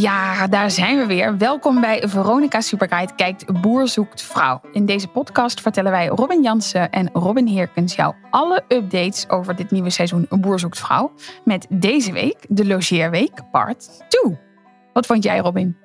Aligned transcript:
Ja, 0.00 0.46
daar 0.46 0.70
zijn 0.70 0.98
we 0.98 1.06
weer. 1.06 1.38
Welkom 1.38 1.80
bij 1.80 2.02
Veronica 2.08 2.60
Superguide 2.60 3.14
kijkt 3.14 3.60
Boer 3.60 3.88
zoekt 3.88 4.22
vrouw. 4.22 4.60
In 4.72 4.86
deze 4.86 5.08
podcast 5.08 5.60
vertellen 5.60 5.90
wij 5.90 6.06
Robin 6.06 6.42
Jansen 6.42 6.90
en 6.90 7.10
Robin 7.12 7.46
Heerkens 7.46 7.94
jou 7.94 8.14
alle 8.30 8.64
updates 8.68 9.28
over 9.28 9.56
dit 9.56 9.70
nieuwe 9.70 9.90
seizoen 9.90 10.26
Boer 10.30 10.58
zoekt 10.58 10.80
vrouw. 10.80 11.12
Met 11.44 11.66
deze 11.70 12.12
week 12.12 12.36
de 12.48 12.66
logeerweek 12.66 13.50
part 13.50 14.04
2. 14.08 14.38
Wat 14.92 15.06
vond 15.06 15.24
jij 15.24 15.38
Robin? 15.38 15.76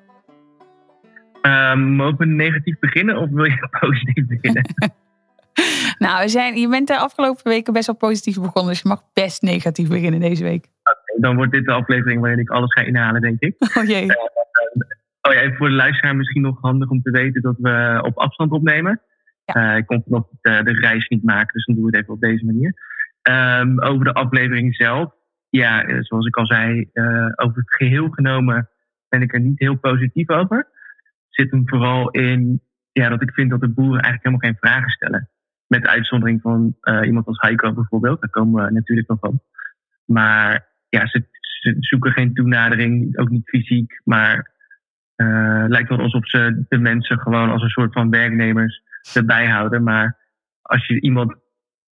Ehm, 1.42 1.94
mogen 1.94 2.18
we 2.18 2.26
negatief 2.26 2.78
beginnen 2.78 3.16
of 3.16 3.30
wil 3.30 3.44
je 3.44 3.68
positief 3.80 4.26
beginnen? 4.26 4.64
Nou, 5.98 6.22
we 6.22 6.28
zijn, 6.28 6.56
je 6.56 6.68
bent 6.68 6.88
de 6.88 6.98
afgelopen 6.98 7.42
weken 7.44 7.72
best 7.72 7.86
wel 7.86 7.96
positief 7.96 8.40
begonnen, 8.40 8.72
dus 8.72 8.82
je 8.82 8.88
mag 8.88 9.02
best 9.12 9.42
negatief 9.42 9.88
beginnen 9.88 10.20
deze 10.20 10.42
week. 10.42 10.66
Dan 11.16 11.36
wordt 11.36 11.52
dit 11.52 11.64
de 11.64 11.72
aflevering 11.72 12.20
waarin 12.20 12.38
ik 12.38 12.50
alles 12.50 12.72
ga 12.72 12.80
inhalen, 12.80 13.20
denk 13.20 13.40
ik. 13.40 13.54
Oh 13.78 13.84
jee. 13.84 14.06
Oh 15.28 15.32
ja, 15.32 15.40
even 15.40 15.56
voor 15.56 15.68
de 15.68 15.74
luisteraar 15.74 16.16
misschien 16.16 16.42
nog 16.42 16.60
handig 16.60 16.88
om 16.90 17.02
te 17.02 17.10
weten 17.10 17.42
dat 17.42 17.56
we 17.58 18.00
op 18.02 18.18
afstand 18.18 18.50
opnemen. 18.50 19.00
Ja. 19.44 19.72
Eh, 19.72 19.76
ik 19.76 19.86
kon 19.86 20.02
vanochtend 20.04 20.38
eh, 20.42 20.62
de 20.62 20.72
reis 20.72 21.08
niet 21.08 21.22
maken, 21.22 21.54
dus 21.54 21.64
dan 21.64 21.74
doen 21.74 21.84
we 21.84 21.90
het 21.90 22.00
even 22.00 22.14
op 22.14 22.20
deze 22.20 22.44
manier. 22.44 22.74
Ehm, 23.22 23.80
over 23.80 24.04
de 24.04 24.12
aflevering 24.12 24.74
zelf. 24.74 25.12
Ja, 25.48 25.84
eh, 25.84 25.98
zoals 26.00 26.26
ik 26.26 26.36
al 26.36 26.46
zei, 26.46 26.88
eh, 26.92 27.28
over 27.34 27.56
het 27.56 27.74
geheel 27.74 28.08
genomen 28.08 28.68
ben 29.08 29.22
ik 29.22 29.32
er 29.32 29.40
niet 29.40 29.58
heel 29.58 29.74
positief 29.74 30.28
over. 30.28 30.68
Zit 31.28 31.50
hem 31.50 31.68
vooral 31.68 32.10
in 32.10 32.62
ja, 32.92 33.08
dat 33.08 33.22
ik 33.22 33.32
vind 33.32 33.50
dat 33.50 33.60
de 33.60 33.68
boeren 33.68 34.02
eigenlijk 34.02 34.24
helemaal 34.24 34.48
geen 34.48 34.70
vragen 34.70 34.90
stellen. 34.90 35.30
Met 35.66 35.86
uitzondering 35.86 36.40
van 36.40 36.76
eh, 36.80 37.00
iemand 37.04 37.26
als 37.26 37.40
Heiko 37.40 37.72
bijvoorbeeld, 37.72 38.20
daar 38.20 38.30
komen 38.30 38.64
we 38.64 38.70
natuurlijk 38.70 39.08
nog 39.08 39.20
op. 39.20 39.42
Maar 40.04 40.71
ja, 40.96 41.06
ze, 41.06 41.24
ze 41.60 41.76
zoeken 41.78 42.12
geen 42.12 42.34
toenadering, 42.34 43.18
ook 43.18 43.28
niet 43.28 43.48
fysiek. 43.48 44.00
Maar 44.04 44.50
eh 45.16 45.64
lijkt 45.68 45.88
wel 45.88 45.98
alsof 45.98 46.28
ze 46.28 46.64
de 46.68 46.78
mensen 46.78 47.18
gewoon 47.18 47.50
als 47.50 47.62
een 47.62 47.68
soort 47.68 47.92
van 47.92 48.10
werknemers 48.10 48.82
erbij 49.14 49.48
houden. 49.48 49.82
Maar 49.82 50.18
als 50.62 50.86
je 50.86 51.00
iemand 51.00 51.34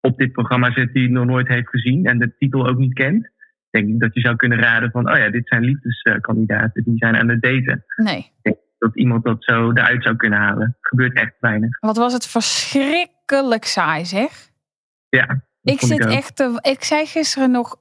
op 0.00 0.18
dit 0.18 0.32
programma 0.32 0.72
zet 0.72 0.92
die 0.92 1.10
nog 1.10 1.26
nooit 1.26 1.48
heeft 1.48 1.68
gezien 1.68 2.06
en 2.06 2.18
de 2.18 2.34
titel 2.38 2.66
ook 2.66 2.78
niet 2.78 2.92
kent, 2.92 3.30
denk 3.70 3.88
ik 3.88 4.00
dat 4.00 4.14
je 4.14 4.20
zou 4.20 4.36
kunnen 4.36 4.58
raden 4.58 4.90
van, 4.90 5.10
oh 5.10 5.18
ja, 5.18 5.30
dit 5.30 5.48
zijn 5.48 5.64
liefdeskandidaten, 5.64 6.84
die 6.84 6.96
zijn 6.96 7.16
aan 7.16 7.28
het 7.28 7.42
daten. 7.42 7.84
Nee. 7.96 8.32
Dat 8.78 8.96
iemand 8.96 9.24
dat 9.24 9.44
zo 9.44 9.70
eruit 9.72 10.02
zou 10.02 10.16
kunnen 10.16 10.38
halen. 10.38 10.76
Gebeurt 10.80 11.16
echt 11.16 11.34
weinig. 11.40 11.78
Wat 11.80 11.96
was 11.96 12.12
het 12.12 12.26
verschrikkelijk 12.26 13.64
saai 13.64 14.04
zeg. 14.04 14.48
Ja. 15.08 15.42
Ik 15.62 15.80
zit 15.80 16.06
echt. 16.06 16.36
Te, 16.36 16.58
ik 16.62 16.84
zei 16.84 17.06
gisteren 17.06 17.50
nog. 17.50 17.76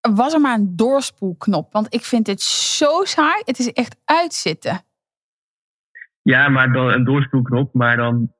Was 0.00 0.32
er 0.34 0.40
maar 0.40 0.58
een 0.58 0.76
doorspoelknop? 0.76 1.72
Want 1.72 1.94
ik 1.94 2.04
vind 2.04 2.24
dit 2.26 2.40
zo 2.42 3.04
saai. 3.04 3.42
Het 3.44 3.58
is 3.58 3.72
echt 3.72 3.96
uitzitten. 4.04 4.80
Ja, 6.22 6.48
maar 6.48 6.72
dan 6.72 6.88
een 6.92 7.04
doorspoelknop, 7.04 7.74
maar 7.74 7.96
dan 7.96 8.32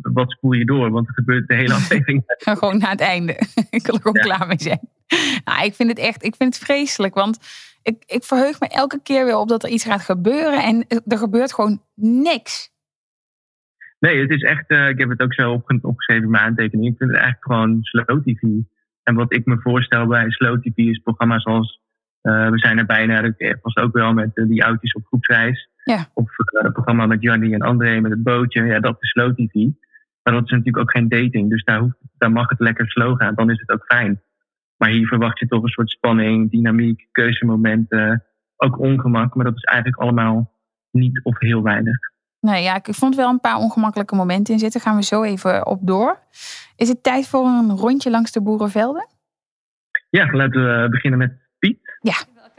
wat 0.00 0.30
spoel 0.30 0.52
je 0.52 0.64
door? 0.64 0.90
Want 0.90 1.08
er 1.08 1.14
gebeurt 1.14 1.48
de 1.48 1.54
hele 1.54 1.74
aflevering. 1.74 2.22
Gewoon 2.36 2.78
na 2.78 2.90
het 2.90 3.00
einde. 3.00 3.32
ik 3.70 3.86
wil 3.86 3.94
er 4.02 4.16
Ja. 4.16 4.22
klaar 4.22 4.46
mee 4.46 4.60
zijn. 4.60 4.80
Nou, 5.44 5.64
ik 5.64 5.74
vind 5.74 5.88
het 5.88 5.98
echt. 5.98 6.24
Ik 6.24 6.36
vind 6.36 6.54
het 6.54 6.64
vreselijk. 6.64 7.14
Want 7.14 7.38
ik, 7.82 8.02
ik 8.06 8.24
verheug 8.24 8.60
me 8.60 8.68
elke 8.68 9.00
keer 9.02 9.24
weer 9.24 9.36
op 9.36 9.48
dat 9.48 9.62
er 9.62 9.68
iets 9.70 9.84
gaat 9.84 10.00
gebeuren. 10.02 10.62
En 10.64 10.86
er 11.06 11.18
gebeurt 11.18 11.52
gewoon 11.54 11.82
niks. 11.94 12.70
Nee, 13.98 14.20
het 14.20 14.30
is 14.30 14.42
echt, 14.42 14.68
eh, 14.68 14.88
ik 14.88 14.98
heb 14.98 15.08
het 15.08 15.20
ook 15.22 15.34
zo 15.34 15.52
opge- 15.52 15.78
opgeschreven 15.82 16.24
in 16.24 16.30
mijn 16.30 16.44
aantekening. 16.44 16.92
Ik 16.92 16.98
vind 16.98 17.10
het 17.10 17.18
eigenlijk 17.20 17.44
gewoon 17.52 17.78
slow 17.82 18.22
TV. 18.22 18.42
En 19.02 19.14
wat 19.14 19.32
ik 19.32 19.46
me 19.46 19.60
voorstel 19.60 20.06
bij 20.06 20.30
slow 20.30 20.60
TV 20.60 20.76
is 20.76 20.98
programma's 20.98 21.44
als 21.44 21.80
eh, 22.20 22.48
We 22.48 22.58
zijn 22.58 22.78
er 22.78 22.86
bijna, 22.86 23.22
dat 23.22 23.58
was 23.62 23.76
ook 23.76 23.92
wel 23.92 24.12
met 24.12 24.36
eh, 24.36 24.46
die 24.46 24.64
oudjes 24.64 24.92
op 24.92 25.06
groepsreis. 25.06 25.68
Ja. 25.84 26.06
Of 26.14 26.38
eh, 26.38 26.62
het 26.62 26.72
programma 26.72 27.06
met 27.06 27.22
Jannie 27.22 27.54
en 27.54 27.62
André 27.62 28.00
met 28.00 28.10
het 28.10 28.22
bootje. 28.22 28.64
Ja, 28.64 28.80
dat 28.80 28.96
is 29.00 29.10
slow 29.10 29.34
TV. 29.34 29.54
Maar 30.22 30.34
dat 30.34 30.44
is 30.44 30.50
natuurlijk 30.50 30.78
ook 30.78 30.90
geen 30.90 31.08
dating. 31.08 31.50
Dus 31.50 31.64
daar, 31.64 31.78
hoeft, 31.78 31.96
daar 32.18 32.32
mag 32.32 32.48
het 32.48 32.60
lekker 32.60 32.90
slow 32.90 33.20
gaan. 33.20 33.34
Dan 33.34 33.50
is 33.50 33.60
het 33.60 33.70
ook 33.70 33.84
fijn. 33.84 34.22
Maar 34.76 34.90
hier 34.90 35.06
verwacht 35.06 35.38
je 35.38 35.46
toch 35.46 35.62
een 35.62 35.68
soort 35.68 35.90
spanning, 35.90 36.50
dynamiek, 36.50 37.08
keuzemomenten. 37.12 38.24
Ook 38.56 38.78
ongemak. 38.78 39.34
Maar 39.34 39.44
dat 39.44 39.56
is 39.56 39.62
eigenlijk 39.62 40.02
allemaal 40.02 40.52
niet 40.90 41.20
of 41.22 41.38
heel 41.38 41.62
weinig. 41.62 41.98
Nee, 42.42 42.62
ja, 42.62 42.74
ik 42.74 42.86
vond 42.90 43.16
wel 43.16 43.28
een 43.28 43.40
paar 43.40 43.56
ongemakkelijke 43.56 44.14
momenten 44.14 44.54
in 44.54 44.60
zitten. 44.60 44.80
Gaan 44.80 44.96
we 44.96 45.02
zo 45.02 45.22
even 45.22 45.66
op 45.66 45.78
door. 45.82 46.18
Is 46.76 46.88
het 46.88 47.02
tijd 47.02 47.26
voor 47.28 47.46
een 47.46 47.76
rondje 47.76 48.10
langs 48.10 48.32
de 48.32 48.42
boerenvelden? 48.42 49.06
Ja, 50.10 50.30
laten 50.32 50.82
we 50.82 50.88
beginnen 50.90 51.18
met 51.18 51.32
Piet. 51.58 51.78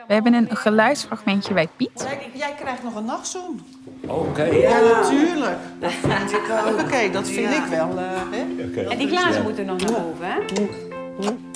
We 0.08 0.14
hebben 0.14 0.34
een 0.34 0.56
geluidsfragmentje 0.56 1.54
bij 1.54 1.68
Piet. 1.78 2.06
Jij, 2.10 2.30
jij 2.34 2.54
krijgt 2.60 2.84
nog 2.84 2.96
een 2.96 3.06
nachtzoen. 3.06 3.62
Oké. 4.08 4.44
Ja, 4.44 4.80
natuurlijk. 4.80 5.58
Dat 5.80 5.92
vind 5.92 6.32
ik 6.32 6.44
wel. 6.48 6.74
Oké, 6.86 7.10
dat 7.12 7.30
vind 7.30 7.54
ik 7.54 7.64
wel. 7.70 7.98
eh, 8.00 8.06
hè? 8.32 8.88
En 8.90 8.98
die 8.98 9.08
glazen 9.08 9.44
moeten 9.44 9.66
nog 9.66 9.78
naar 9.80 9.92
boven, 10.02 10.26
hè? 10.26 10.40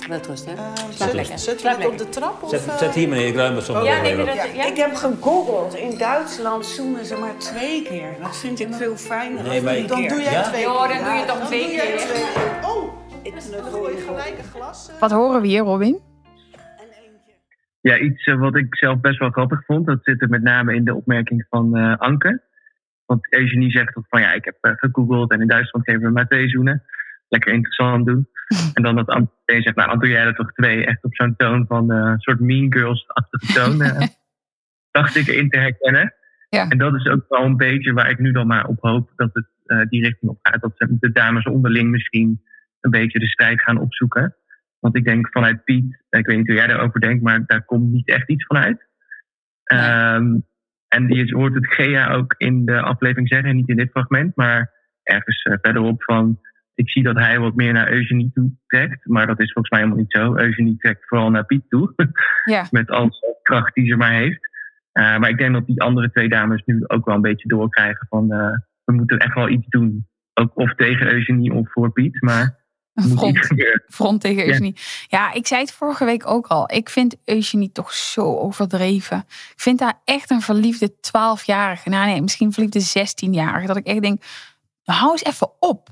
Wel 0.08 0.20
rust, 0.28 0.46
hè? 0.46 0.52
Eh, 0.52 0.74
Slaap 0.76 0.92
zet- 0.92 1.14
lekker. 1.64 1.78
Het 1.84 1.88
op 1.88 1.98
de 1.98 2.10
trap? 2.10 2.44
Of, 2.44 2.50
Zet, 2.50 2.68
eh? 2.68 2.78
zet 2.78 2.94
hier 2.96 3.10
meneer, 3.10 3.28
ik 3.28 3.36
ruim 3.36 3.56
het 3.56 3.64
zo 3.64 3.84
Ja, 3.84 4.02
nee, 4.02 4.16
dat, 4.16 4.36
ja. 4.56 4.66
Ik 4.66 4.78
heb 4.78 4.94
gegoogeld. 4.96 5.76
In 5.76 5.98
Duitsland 5.98 6.66
zoenen 6.66 7.06
ze 7.06 7.16
maar 7.16 7.38
twee 7.38 7.84
keer. 7.84 8.10
Dat 8.22 8.38
vind 8.38 8.60
ik 8.60 8.74
veel 8.74 8.96
fijner. 8.96 9.44
Nee, 9.44 9.62
maar- 9.62 9.88
dan 9.88 10.08
doe 10.08 10.22
jij 10.22 10.32
Ja? 10.32 10.42
twee 10.44 10.62
Ja, 10.62 10.88
keer. 10.88 10.96
dan 10.96 11.06
doe 11.06 11.14
je 11.20 11.26
toch 11.26 11.46
twee 11.48 11.62
doe 11.62 11.70
keer, 11.70 11.92
hè? 11.92 11.98
twee 11.98 12.24
keer. 12.34 12.70
Oh, 12.70 12.94
dan 13.52 13.64
gooi 13.64 13.96
gelijk 13.98 14.36
een 14.38 14.44
glas. 14.56 14.90
eh, 14.90 15.00
Wat 15.00 15.12
horen 15.12 15.42
we 15.42 15.48
hier, 15.48 15.62
Robin? 15.64 15.94
en 15.96 16.86
eentje. 17.04 17.32
Ja, 17.82 17.98
iets 17.98 18.24
eh, 18.26 18.40
wat 18.40 18.56
ik 18.56 18.76
zelf 18.76 19.00
best 19.00 19.20
wel 19.20 19.30
grappig 19.30 19.66
vond. 19.66 19.86
Dat 19.86 20.00
zit 20.02 20.22
er 20.22 20.30
met 20.30 20.42
name 20.44 20.76
in 20.76 20.84
de 20.86 20.96
opmerking 20.96 21.46
van 21.50 21.78
eh, 21.78 21.98
Anke. 21.98 22.42
Want 23.06 23.34
Eugenie 23.34 23.72
zegt 23.72 23.94
toch 23.94 24.06
van 24.10 24.22
ja, 24.22 24.32
ik 24.34 24.46
heb 24.46 24.58
gegoogeld 24.62 25.32
en 25.32 25.42
in 25.42 25.48
Duitsland 25.48 25.86
geven 25.86 26.02
we 26.02 26.10
maar 26.10 26.28
twee 26.28 26.50
zoenen. 26.50 26.84
Lekker 27.28 27.54
interessant 27.54 28.06
doen. 28.06 28.28
En 28.74 28.84
dan 28.84 28.96
dat 28.96 29.08
Anke 29.08 29.32
zegt, 29.46 29.76
nou 29.76 29.90
Anke, 29.90 30.08
jij 30.08 30.26
er 30.26 30.36
toch 30.36 30.52
twee. 30.54 30.86
Echt 30.86 31.04
op 31.04 31.16
zo'n 31.16 31.36
toon 31.36 31.66
van 31.68 31.92
eh, 31.92 31.98
een 31.98 32.20
soort 32.20 32.40
mean 32.40 32.74
girls-achtige 32.74 33.54
toon. 33.54 33.82
eh, 33.82 34.08
dacht 34.98 35.16
ik 35.16 35.28
in 35.28 35.50
te 35.50 35.58
herkennen. 35.60 36.14
Ja. 36.50 36.68
En 36.70 36.78
dat 36.78 36.94
is 36.96 37.08
ook 37.08 37.26
wel 37.30 37.44
een 37.44 37.58
beetje 37.58 37.94
waar 37.94 38.10
ik 38.10 38.20
nu 38.20 38.32
dan 38.32 38.48
maar 38.48 38.66
op 38.68 38.78
hoop 38.82 39.12
dat 39.16 39.30
het 39.34 39.48
eh, 39.66 39.82
die 39.90 40.02
richting 40.04 40.32
op 40.32 40.40
gaat. 40.42 40.62
Dat 40.62 40.74
ze- 40.78 40.98
de 41.00 41.12
dames 41.12 41.44
onderling 41.46 41.90
misschien 41.90 42.42
een 42.82 42.92
beetje 42.92 43.20
de 43.20 43.28
strijd 43.28 43.62
gaan 43.62 43.78
opzoeken. 43.80 44.36
Want 44.80 44.96
ik 44.96 45.04
denk 45.06 45.28
vanuit 45.32 45.64
Piet, 45.64 46.04
ik 46.10 46.26
weet 46.26 46.38
niet 46.38 46.48
hoe 46.48 46.56
jij 46.56 46.68
daarover 46.68 47.00
denkt, 47.00 47.24
maar 47.24 47.46
daar 47.46 47.66
komt 47.66 47.92
niet 47.92 48.08
echt 48.08 48.30
iets 48.30 48.46
van 48.46 48.58
uit. 48.58 48.88
Nee. 49.64 49.80
Ehm, 49.80 50.36
en 50.88 51.08
je 51.08 51.36
hoort 51.36 51.54
het 51.54 51.74
Gea 51.74 52.12
ook 52.14 52.34
in 52.38 52.66
de 52.66 52.82
aflevering 52.82 53.28
zeggen, 53.28 53.56
niet 53.56 53.70
in 53.70 53.76
dit 53.78 53.92
fragment, 53.92 54.36
maar 54.36 54.72
ergens 55.04 55.42
verderop 55.62 56.04
van. 56.04 56.40
Ik 56.78 56.90
zie 56.90 57.04
dat 57.04 57.16
hij 57.16 57.40
wat 57.40 57.56
meer 57.56 57.74
naar 57.74 57.92
Eugenie 57.92 58.32
toe 58.34 58.52
trekt, 58.68 59.06
maar 59.06 59.28
dat 59.28 59.40
is 59.40 59.52
volgens 59.52 59.70
mij 59.70 59.80
helemaal 59.80 60.02
niet 60.02 60.12
zo. 60.12 60.36
Eugenie 60.36 60.78
trekt 60.78 61.08
vooral 61.08 61.30
naar 61.30 61.46
Piet 61.46 61.70
toe, 61.70 61.94
Ja. 62.46 62.68
met 62.72 62.90
al 62.90 63.08
zijn 63.14 63.36
kracht 63.42 63.74
die 63.76 63.88
ze 63.88 63.96
maar 63.96 64.14
heeft. 64.14 64.50
Eh, 64.92 65.18
maar 65.18 65.30
ik 65.30 65.38
denk 65.38 65.54
dat 65.54 65.66
die 65.66 65.82
andere 65.82 66.12
twee 66.12 66.30
dames 66.30 66.62
nu 66.66 66.84
ook 66.88 67.06
wel 67.06 67.16
een 67.16 67.22
beetje 67.22 67.48
doorkrijgen 67.48 68.08
van 68.10 68.32
eh, 68.32 68.52
we 68.84 68.94
moeten 68.94 69.18
echt 69.18 69.34
wel 69.34 69.50
iets 69.50 69.68
doen. 69.68 70.08
Ook 70.34 70.52
of 70.58 70.76
tegen 70.76 71.12
Eugenie 71.12 71.54
of 71.54 71.72
voor 71.72 71.92
Piet, 71.92 72.22
maar 72.22 72.66
front, 72.94 73.40
front 73.88 74.22
tegen 74.22 74.42
Ja. 74.44 74.48
Eugenie. 74.48 74.76
Ja, 75.08 75.34
ik 75.34 75.48
zei 75.48 75.62
het 75.62 75.72
vorige 75.72 76.06
week 76.06 76.28
ook 76.28 76.48
al. 76.48 76.72
Ik 76.74 76.90
vind 76.90 77.16
Eugenie 77.26 77.72
toch 77.72 77.92
zo 77.94 78.22
overdreven. 78.38 79.18
Ik 79.28 79.54
vind 79.62 79.80
haar 79.80 80.02
echt 80.06 80.32
een 80.32 80.42
verliefde 80.42 80.92
12-jarige. 80.92 81.90
Nou 81.90 82.06
nee, 82.06 82.22
misschien 82.22 82.54
verliefde 82.54 83.06
16-jarige. 83.06 83.68
Dat 83.68 83.78
ik 83.78 83.86
echt 83.86 84.02
denk, 84.02 84.22
hou 84.84 85.12
eens 85.12 85.24
even 85.24 85.50
op. 85.60 85.90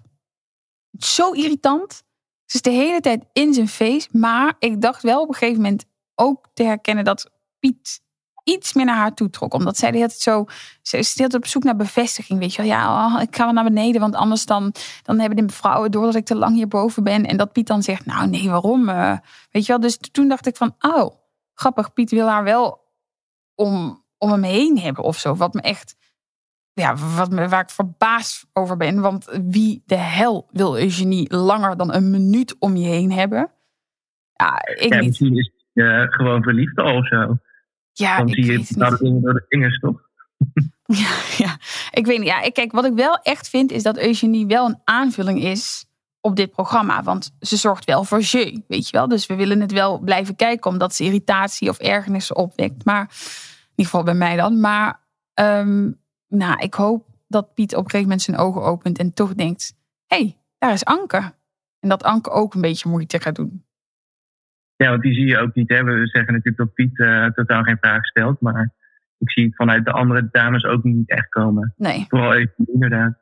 Zo 0.98 1.32
irritant. 1.32 2.04
Ze 2.46 2.56
is 2.56 2.62
de 2.62 2.70
hele 2.70 3.00
tijd 3.00 3.26
in 3.34 3.54
zijn 3.54 3.68
face. 3.68 4.08
Maar 4.12 4.56
ik 4.60 4.82
dacht 4.82 5.02
wel 5.02 5.22
op 5.22 5.28
een 5.28 5.34
gegeven 5.34 5.62
moment 5.62 5.86
ook 6.16 6.48
te 6.54 6.64
herkennen 6.64 7.04
dat 7.04 7.32
Piet 7.60 8.04
iets 8.46 8.74
meer 8.74 8.86
naar 8.86 8.96
haar 8.96 9.14
toe 9.14 9.30
trok. 9.30 9.54
Omdat 9.54 9.78
zij 9.78 9.92
de 9.92 9.98
hele 9.98 10.10
tijd 10.10 10.22
zo... 10.22 10.46
Ze 10.82 10.98
is 10.98 11.22
op 11.36 11.48
zoek 11.48 11.64
naar 11.64 11.76
bevestiging. 11.76 12.40
Weet 12.40 12.54
je 12.54 12.62
wel. 12.62 12.72
Ja, 12.72 13.06
oh, 13.06 13.22
ik 13.22 13.36
ga 13.36 13.44
wel 13.44 13.54
naar 13.54 13.64
beneden. 13.64 14.02
Want 14.02 14.16
anders 14.16 14.46
dan, 14.46 14.74
dan 15.04 15.20
hebben 15.20 15.48
de 15.48 15.54
vrouwen 15.54 15.92
door 15.92 16.06
dat 16.06 16.16
ik 16.16 16.26
te 16.26 16.36
lang 16.36 16.56
hierboven 16.56 17.04
ben. 17.04 17.26
En 17.26 17.38
dat 17.38 17.52
Piet 17.52 17.68
dan 17.68 17.84
zegt, 17.84 18.06
nou 18.06 18.28
nee, 18.28 18.50
waarom? 18.50 18.90
Eh, 18.90 19.18
weet 19.52 19.66
je 19.66 19.72
wel. 19.72 19.82
Dus 19.82 19.98
toen 20.12 20.28
dacht 20.28 20.48
ik 20.48 20.56
van, 20.56 20.76
oh, 20.80 21.16
grappig. 21.54 21.94
Piet 21.94 22.12
wil 22.12 22.28
haar 22.28 22.44
wel 22.44 22.84
om, 23.56 24.04
om 24.18 24.40
me 24.40 24.48
heen 24.48 24.80
hebben 24.80 25.04
of 25.04 25.18
zo. 25.18 25.36
Wat 25.36 25.54
me 25.54 25.62
echt, 25.62 25.96
ja, 26.76 26.96
wat 27.16 27.30
me, 27.32 27.48
waar 27.48 27.62
ik 27.62 27.70
verbaasd 27.70 28.46
over 28.54 28.78
ben. 28.78 29.02
Want 29.02 29.40
wie 29.44 29.84
de 29.86 29.96
hel 29.96 30.48
wil 30.52 30.78
Eugenie 30.80 31.36
langer 31.36 31.78
dan 31.78 31.94
een 31.94 32.10
minuut 32.10 32.56
om 32.60 32.76
je 32.76 32.88
heen 32.88 33.12
hebben? 33.12 33.52
Ja, 34.34 34.66
ik 34.66 34.94
Ja, 34.94 35.00
niet. 35.00 35.08
misschien 35.08 35.38
is 35.38 35.52
eh, 35.74 36.02
gewoon 36.08 36.44
verliefd 36.44 36.78
al 36.78 36.96
of 36.96 37.08
zo. 37.08 37.38
Ja, 37.92 38.18
Dan 38.18 38.28
ik 38.28 38.34
zie 38.34 38.46
je 38.52 38.60
het 38.60 38.70
bepaalde 38.74 38.98
dingen 39.04 39.22
door 39.22 39.34
de 39.34 39.46
vingers, 39.50 39.80
toch? 39.80 40.02
Ja, 40.88 41.10
ja, 41.38 41.58
ik 41.92 42.06
weet 42.06 42.18
niet. 42.20 42.28
Ja, 42.28 42.42
ik, 42.42 42.54
kijk, 42.54 42.72
wat 42.72 42.86
ik 42.86 42.94
wel 42.94 43.18
echt 43.18 43.50
vind 43.50 43.72
is 43.72 43.84
dat 43.84 43.98
Eugenie 43.98 44.46
wel 44.48 44.66
een 44.66 44.82
aanvulling 44.84 45.44
is 45.44 45.86
op 46.22 46.36
dit 46.36 46.52
programma. 46.52 47.04
Want 47.04 47.36
ze 47.40 47.56
zorgt 47.56 47.86
wel 47.86 48.04
voor 48.04 48.20
jeu, 48.20 48.62
weet 48.68 48.86
je 48.90 48.98
wel. 48.98 49.08
Dus 49.08 49.26
we 49.26 49.36
willen 49.36 49.62
het 49.62 49.72
wel 49.72 50.00
blijven 50.00 50.36
kijken 50.36 50.72
omdat 50.72 50.96
ze 50.96 51.04
irritatie 51.04 51.70
of 51.70 51.78
ergernis 51.80 52.34
opwekt. 52.34 52.86
Maar 52.86 53.02
in 53.02 53.70
ieder 53.76 53.86
geval 53.86 54.04
bij 54.04 54.14
mij 54.14 54.36
dan. 54.36 54.60
Maar 54.60 55.00
ehm, 55.34 55.92
nou, 56.28 56.60
ik 56.60 56.74
hoop 56.74 57.08
dat 57.28 57.54
Piet 57.54 57.72
op 57.72 57.84
een 57.84 57.90
gegeven 57.90 58.02
moment 58.02 58.22
zijn 58.22 58.38
ogen 58.38 58.62
opent 58.62 58.98
en 58.98 59.14
toch 59.14 59.34
denkt: 59.34 59.76
hé, 60.06 60.18
hey, 60.18 60.38
daar 60.58 60.74
is 60.74 60.86
Anke. 60.86 61.34
En 61.80 61.90
dat 61.90 62.04
Anke 62.04 62.30
ook 62.30 62.54
een 62.54 62.62
beetje 62.62 62.90
moeite 62.90 63.20
gaat 63.20 63.36
doen. 63.36 63.66
Ja, 64.76 64.90
want 64.90 65.02
die 65.02 65.14
zie 65.14 65.26
je 65.26 65.38
ook 65.38 65.54
niet. 65.56 65.70
Hè? 65.70 65.84
We 65.84 66.08
zeggen 66.08 66.34
natuurlijk 66.34 66.58
dat 66.58 66.74
Piet 66.74 67.00
eh, 67.00 67.26
totaal 67.26 67.64
geen 67.64 67.78
vraag 67.78 68.06
stelt. 68.06 68.42
Maar 68.42 68.74
ik 69.18 69.32
zie 69.32 69.46
het 69.46 69.56
vanuit 69.56 69.86
de 69.86 69.92
andere 69.92 70.28
dames 70.32 70.66
ook 70.66 70.84
niet 70.84 71.10
echt 71.10 71.30
komen. 71.30 71.74
Nee, 71.78 72.06
Vooral 72.10 72.34
even 72.34 72.66
inderdaad. 72.74 73.18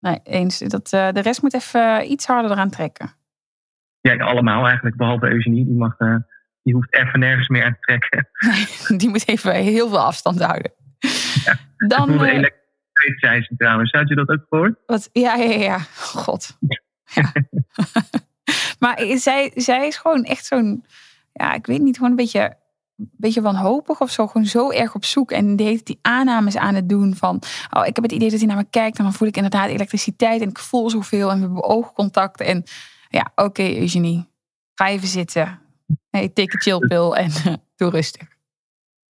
nee 0.00 0.20
eens. 0.22 0.58
Dat, 0.58 0.92
eh, 0.92 1.12
de 1.12 1.20
rest 1.20 1.42
moet 1.42 1.54
even 1.54 1.98
eh, 1.98 2.10
iets 2.10 2.26
harder 2.26 2.50
eraan 2.50 2.70
trekken. 2.70 3.10
Ja, 4.00 4.16
allemaal 4.16 4.66
eigenlijk. 4.66 4.96
Behalve 4.96 5.30
Eugenie. 5.30 5.64
Die, 5.64 5.76
mag, 5.76 5.96
die 6.62 6.74
hoeft 6.74 6.94
even 6.94 7.20
nergens 7.20 7.48
meer 7.48 7.64
aan 7.64 7.76
te 7.80 7.80
trekken. 7.80 8.28
Die 8.98 9.08
moet 9.08 9.28
even 9.28 9.54
heel 9.54 9.88
veel 9.88 10.00
afstand 10.00 10.42
houden. 10.42 10.72
Dan, 11.76 11.88
Dan, 11.88 12.08
eh, 12.08 12.32
elektriciteit, 12.32 13.20
zei 13.20 13.42
ze 13.42 13.54
trouwens. 13.56 13.92
Had 13.92 14.08
je 14.08 14.14
dat 14.14 14.28
ook 14.28 14.44
gehoord? 14.48 14.78
wat, 14.86 15.10
ja, 15.12 15.34
ja, 15.34 15.52
ja. 15.52 15.78
God. 15.96 16.56
Ja. 16.58 17.32
maar 18.80 19.00
zij, 19.14 19.52
zij 19.54 19.86
is 19.86 19.96
gewoon 19.96 20.24
echt 20.24 20.44
zo'n, 20.44 20.84
ja, 21.32 21.54
ik 21.54 21.66
weet 21.66 21.80
niet, 21.80 21.96
gewoon 21.96 22.10
een 22.10 22.16
beetje, 22.16 22.56
beetje 22.94 23.40
wanhopig 23.40 24.00
of 24.00 24.10
zo. 24.10 24.26
Gewoon 24.26 24.46
zo 24.46 24.70
erg 24.70 24.94
op 24.94 25.04
zoek. 25.04 25.30
En 25.30 25.56
die 25.56 25.66
heeft 25.66 25.86
die 25.86 25.98
aannames 26.02 26.56
aan 26.56 26.74
het 26.74 26.88
doen 26.88 27.14
van, 27.16 27.42
oh, 27.70 27.86
ik 27.86 27.94
heb 27.94 28.04
het 28.04 28.12
idee 28.12 28.30
dat 28.30 28.38
hij 28.38 28.48
naar 28.48 28.56
me 28.56 28.66
kijkt. 28.70 28.98
En 28.98 29.04
dan 29.04 29.12
voel 29.12 29.28
ik 29.28 29.36
inderdaad 29.36 29.68
elektriciteit 29.68 30.40
en 30.40 30.48
ik 30.48 30.58
voel 30.58 30.90
zoveel. 30.90 31.30
En 31.30 31.36
we 31.36 31.44
hebben 31.44 31.64
oogcontact. 31.64 32.40
En 32.40 32.64
ja, 33.08 33.32
oké, 33.34 33.62
Eugenie. 33.62 34.28
Ga 34.74 34.88
even 34.88 35.08
zitten. 35.08 35.60
Hey, 36.10 36.28
take 36.28 36.56
a 36.56 36.60
chill 36.60 36.78
pill 36.78 37.10
en 37.10 37.30
doe 37.76 37.90
rustig. 37.90 38.37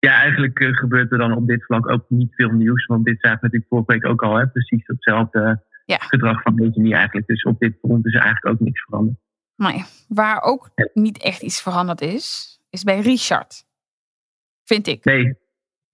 Ja, 0.08 0.14
eigenlijk 0.22 0.60
eh, 0.60 0.74
gebeurt 0.74 1.12
er 1.12 1.18
dan 1.18 1.36
op 1.36 1.48
dit 1.48 1.66
vlak 1.66 1.90
ook 1.90 2.06
niet 2.10 2.36
veel 2.36 2.52
nieuws. 2.52 2.86
Want 2.86 3.06
dit 3.06 3.18
zagen 3.20 3.40
we 3.40 3.46
natuurlijk 3.46 3.72
vorige 3.72 3.92
week 3.92 4.06
ook 4.06 4.24
al. 4.24 4.36
Hè? 4.36 4.48
Precies 4.48 4.88
hetzelfde 4.88 5.64
Ja. 5.86 5.98
gedrag 5.98 6.42
van 6.42 6.62
Eugenie 6.62 6.94
eigenlijk. 6.94 7.28
Dus 7.28 7.44
op 7.44 7.60
dit 7.60 7.78
front 7.82 8.06
is 8.06 8.14
er 8.14 8.22
eigenlijk 8.22 8.56
ook 8.56 8.68
niks 8.68 8.82
veranderd. 8.84 9.18
Nee, 9.56 9.84
waar 10.08 10.42
ook 10.42 10.70
niet 10.94 11.24
echt 11.24 11.42
iets 11.42 11.62
veranderd 11.62 12.02
is, 12.02 12.58
is 12.70 12.84
bij 12.84 13.00
Richard. 13.00 13.64
Vind 14.64 14.88
ik. 14.88 15.06
Nee, 15.06 15.38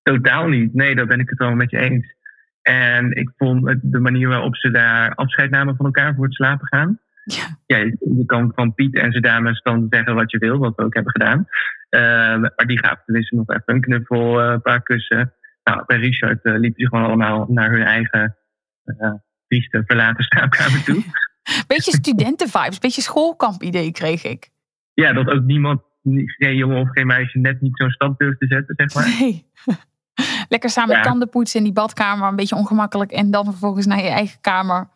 totaal 0.04 0.48
niet. 0.48 0.74
Nee, 0.74 0.96
daar 0.96 1.08
ben 1.08 1.20
ik 1.20 1.30
het 1.30 1.40
wel 1.40 1.56
met 1.56 1.70
je 1.72 1.78
eens. 1.78 2.16
En 2.62 3.12
ik 3.12 3.32
vond 3.38 3.76
de 3.82 4.00
manier 4.00 4.28
waarop 4.28 4.56
ze 4.56 4.72
daar 4.72 5.16
afscheid 5.16 5.50
namen 5.52 5.76
van 5.76 5.86
elkaar 5.86 6.16
voor 6.16 6.26
het 6.26 6.34
slapen 6.34 6.68
gaan. 6.68 7.00
Ja. 7.24 7.58
Ja, 7.66 7.78
je 7.78 8.24
kan 8.26 8.52
van 8.56 8.74
Piet 8.74 8.96
en 8.96 9.12
zijn 9.12 9.24
dames 9.24 9.62
dan 9.62 9.88
zeggen 9.90 10.16
wat 10.16 10.32
je 10.32 10.38
wil, 10.38 10.58
wat 10.58 10.76
we 10.76 10.84
ook 10.84 10.94
hebben 10.94 11.12
gedaan. 11.12 11.48
Eh, 11.90 12.02
maar 12.38 12.66
die 12.68 12.80
gaven 12.80 13.02
tenminste 13.06 13.36
nog 13.36 13.50
even 13.50 13.64
een 13.66 13.82
knuffel, 13.82 14.42
eh, 14.42 14.52
een 14.52 14.62
paar 14.62 14.82
kussen. 14.84 15.34
Nou, 15.64 15.84
bij 15.86 15.98
Richard 15.98 16.44
eh, 16.44 16.54
liepen 16.58 16.82
ze 16.82 16.88
gewoon 16.88 17.06
allemaal 17.06 17.46
naar 17.50 17.72
hun 17.72 17.84
eigen 17.84 18.38
uh, 18.86 19.12
trieste 19.48 19.84
verlaten 19.86 20.24
slaapkamer 20.24 20.84
toe. 20.84 21.04
Beetje 21.68 21.92
studentenvibes, 21.92 22.80
beetje 22.80 23.02
schoolkamp-idee 23.02 23.92
kreeg 23.92 24.24
ik. 24.24 24.50
ja, 24.94 25.14
dat 25.14 25.28
ook 25.30 25.44
niemand, 25.44 25.82
geen 26.26 26.56
jongen 26.56 26.78
of 26.82 26.90
geen 26.92 27.08
meisje, 27.08 27.40
net 27.40 27.62
niet 27.62 27.78
zo'n 27.78 27.90
stap 27.90 28.20
durft 28.20 28.40
te 28.40 28.48
zetten, 28.48 28.76
zeg 28.78 28.94
maar. 28.94 29.20
Nee. 29.20 29.46
Lekker 30.50 30.70
samen 30.70 30.96
Ja. 30.96 31.02
tanden 31.02 31.30
poetsen 31.30 31.60
in 31.60 31.66
die 31.66 31.74
badkamer, 31.74 32.28
een 32.28 32.36
beetje 32.36 32.56
ongemakkelijk. 32.56 33.12
En 33.12 33.32
dan 33.32 33.46
vervolgens 33.46 33.86
naar 33.86 34.02
je 34.02 34.10
eigen 34.10 34.42
kamer. 34.42 34.90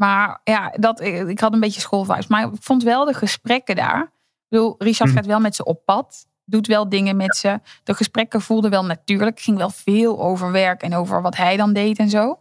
Maar 0.00 0.40
ja, 0.44 0.72
dat, 0.78 1.00
ik 1.00 1.40
had 1.40 1.52
een 1.52 1.60
beetje 1.60 1.80
schoolvibes. 1.80 2.26
Maar 2.26 2.42
ik 2.42 2.50
vond 2.60 2.82
wel 2.82 3.04
de 3.04 3.14
gesprekken 3.14 3.76
daar. 3.76 4.02
Ik 4.02 4.48
bedoel, 4.48 4.74
Richard 4.78 5.10
Hm. 5.10 5.16
gaat 5.16 5.26
wel 5.26 5.40
met 5.40 5.54
ze 5.54 5.64
op 5.64 5.84
pad. 5.84 6.26
Doet 6.44 6.66
wel 6.66 6.88
dingen 6.88 7.16
met 7.16 7.36
ze. 7.36 7.60
De 7.84 7.94
gesprekken 7.94 8.40
voelden 8.40 8.70
wel 8.70 8.84
natuurlijk. 8.84 9.40
ging 9.40 9.56
wel 9.56 9.70
veel 9.70 10.22
over 10.22 10.52
werk 10.52 10.82
en 10.82 10.94
over 10.94 11.22
wat 11.22 11.36
hij 11.36 11.56
dan 11.56 11.72
deed 11.72 11.98
en 11.98 12.08
zo. 12.08 12.38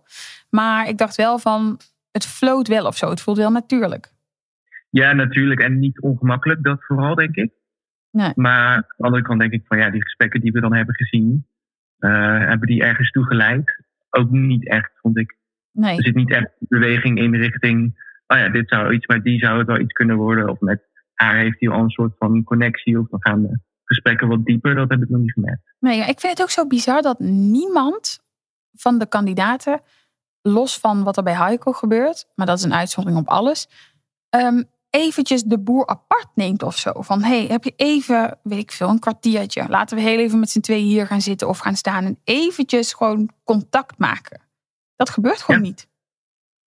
Maar 0.49 0.87
ik 0.87 0.97
dacht 0.97 1.15
wel 1.15 1.39
van, 1.39 1.79
het 2.11 2.25
floot 2.25 2.67
wel 2.67 2.85
of 2.85 2.97
zo. 2.97 3.09
Het 3.09 3.21
voelt 3.21 3.37
wel 3.37 3.51
natuurlijk. 3.51 4.11
Ja, 4.89 5.13
natuurlijk. 5.13 5.59
En 5.59 5.79
niet 5.79 6.01
ongemakkelijk, 6.01 6.63
dat 6.63 6.83
vooral, 6.85 7.15
denk 7.15 7.35
ik. 7.35 7.51
Nee. 8.11 8.31
Maar 8.35 8.75
aan 8.75 8.85
de 8.97 9.03
andere 9.03 9.23
kant 9.23 9.39
denk 9.39 9.53
ik 9.53 9.63
van 9.67 9.77
ja, 9.77 9.89
die 9.89 10.03
gesprekken 10.03 10.41
die 10.41 10.51
we 10.51 10.59
dan 10.59 10.73
hebben 10.73 10.95
gezien, 10.95 11.45
eh, 11.97 12.09
hebben 12.37 12.67
die 12.67 12.83
ergens 12.83 13.11
toe 13.11 13.25
geleid? 13.25 13.83
Ook 14.09 14.29
niet 14.29 14.67
echt, 14.67 14.91
vond 15.01 15.17
ik. 15.17 15.37
Er 15.79 15.85
Nee, 15.85 16.01
zit 16.01 16.15
niet 16.15 16.31
echt 16.31 16.49
beweging 16.59 17.19
in 17.19 17.31
de 17.31 17.37
richting, 17.37 17.93
oh 18.27 18.37
ja, 18.37 18.49
dit 18.49 18.69
zou 18.69 18.93
iets, 18.93 19.07
met 19.07 19.23
die 19.23 19.39
zou 19.39 19.57
het 19.57 19.67
wel 19.67 19.79
iets 19.79 19.93
kunnen 19.93 20.15
worden. 20.15 20.49
Of 20.49 20.59
met 20.59 20.81
haar 21.13 21.35
heeft 21.35 21.59
hij 21.59 21.69
al 21.69 21.83
een 21.83 21.89
soort 21.89 22.15
van 22.17 22.43
connectie. 22.43 22.99
Of 22.99 23.07
dan 23.07 23.21
gaan 23.21 23.41
de 23.41 23.59
gesprekken 23.89 24.27
wat 24.27 24.45
dieper, 24.45 24.75
dat 24.75 24.89
heb 24.89 25.01
ik 25.01 25.09
nog 25.09 25.21
niet 25.21 25.31
gemerkt. 25.31 25.61
nee 25.79 25.97
ja, 25.97 26.05
ik 26.07 26.19
vind 26.19 26.31
het 26.33 26.41
ook 26.41 26.49
zo 26.49 26.67
bizar 26.67 27.01
dat 27.01 27.19
niemand 27.19 28.19
van 28.73 28.97
de 28.97 29.07
kandidaten, 29.07 29.81
los 30.41 30.79
van 30.79 31.03
wat 31.03 31.17
er 31.17 31.23
bij 31.23 31.35
Heiko 31.35 31.71
gebeurt, 31.71 32.27
maar 32.35 32.45
dat 32.45 32.57
is 32.57 32.63
een 32.63 32.73
uitzondering 32.73 33.21
op 33.21 33.27
alles, 33.27 33.67
ehm, 34.29 34.63
eventjes 34.89 35.43
de 35.43 35.59
boer 35.59 35.87
apart 35.87 36.27
neemt 36.35 36.63
of 36.63 36.77
zo. 36.77 36.91
Van, 36.95 37.23
hey, 37.23 37.45
heb 37.45 37.63
je 37.63 37.73
even, 37.75 38.37
weet 38.43 38.59
ik 38.59 38.71
veel, 38.71 38.89
een 38.89 38.99
kwartiertje. 38.99 39.65
Laten 39.69 39.97
we 39.97 40.03
heel 40.03 40.19
even 40.19 40.39
met 40.39 40.49
z'n 40.49 40.59
tweeën 40.59 40.85
hier 40.85 41.07
gaan 41.07 41.21
zitten 41.21 41.47
of 41.47 41.57
gaan 41.57 41.75
staan 41.75 42.05
en 42.05 42.19
eventjes 42.23 42.93
gewoon 42.93 43.29
contact 43.43 43.97
maken. 43.97 44.41
Dat 44.99 45.09
gebeurt 45.09 45.41
gewoon 45.41 45.61
Ja. 45.61 45.67
niet. 45.67 45.89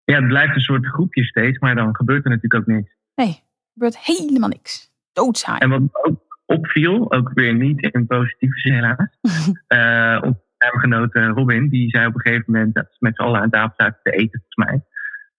Ja, 0.03 0.15
het 0.15 0.27
blijft 0.27 0.55
een 0.55 0.61
soort 0.61 0.85
groepje 0.85 1.23
steeds, 1.23 1.59
maar 1.59 1.75
dan 1.75 1.95
gebeurt 1.95 2.23
er 2.23 2.29
natuurlijk 2.29 2.61
ook 2.61 2.75
niks. 2.75 2.95
Nee, 3.15 3.27
er 3.27 3.71
gebeurt 3.73 3.97
helemaal 3.97 4.49
niks. 4.49 4.91
Doodzaai. 5.13 5.57
En 5.59 5.69
wat 5.69 5.79
me 5.81 5.89
ook 5.91 6.39
opviel, 6.45 7.11
ook 7.11 7.31
weer 7.33 7.53
niet 7.53 7.81
in 7.93 8.07
positieve 8.07 8.59
zin 8.59 8.73
helaas. 8.73 9.17
eh 9.67 10.19
onze 10.23 10.41
naamgenoot 10.57 11.13
Robin, 11.37 11.69
die 11.69 11.89
zei 11.89 12.05
op 12.07 12.15
een 12.15 12.21
gegeven 12.21 12.51
moment 12.51 12.75
dat 12.75 12.85
ze 12.89 12.97
met 12.99 13.15
z'n 13.15 13.21
allen 13.21 13.41
aan 13.41 13.49
tafel 13.49 13.73
zaten 13.77 13.99
te 14.03 14.11
eten, 14.11 14.43
volgens 14.47 14.55
mij. 14.71 14.83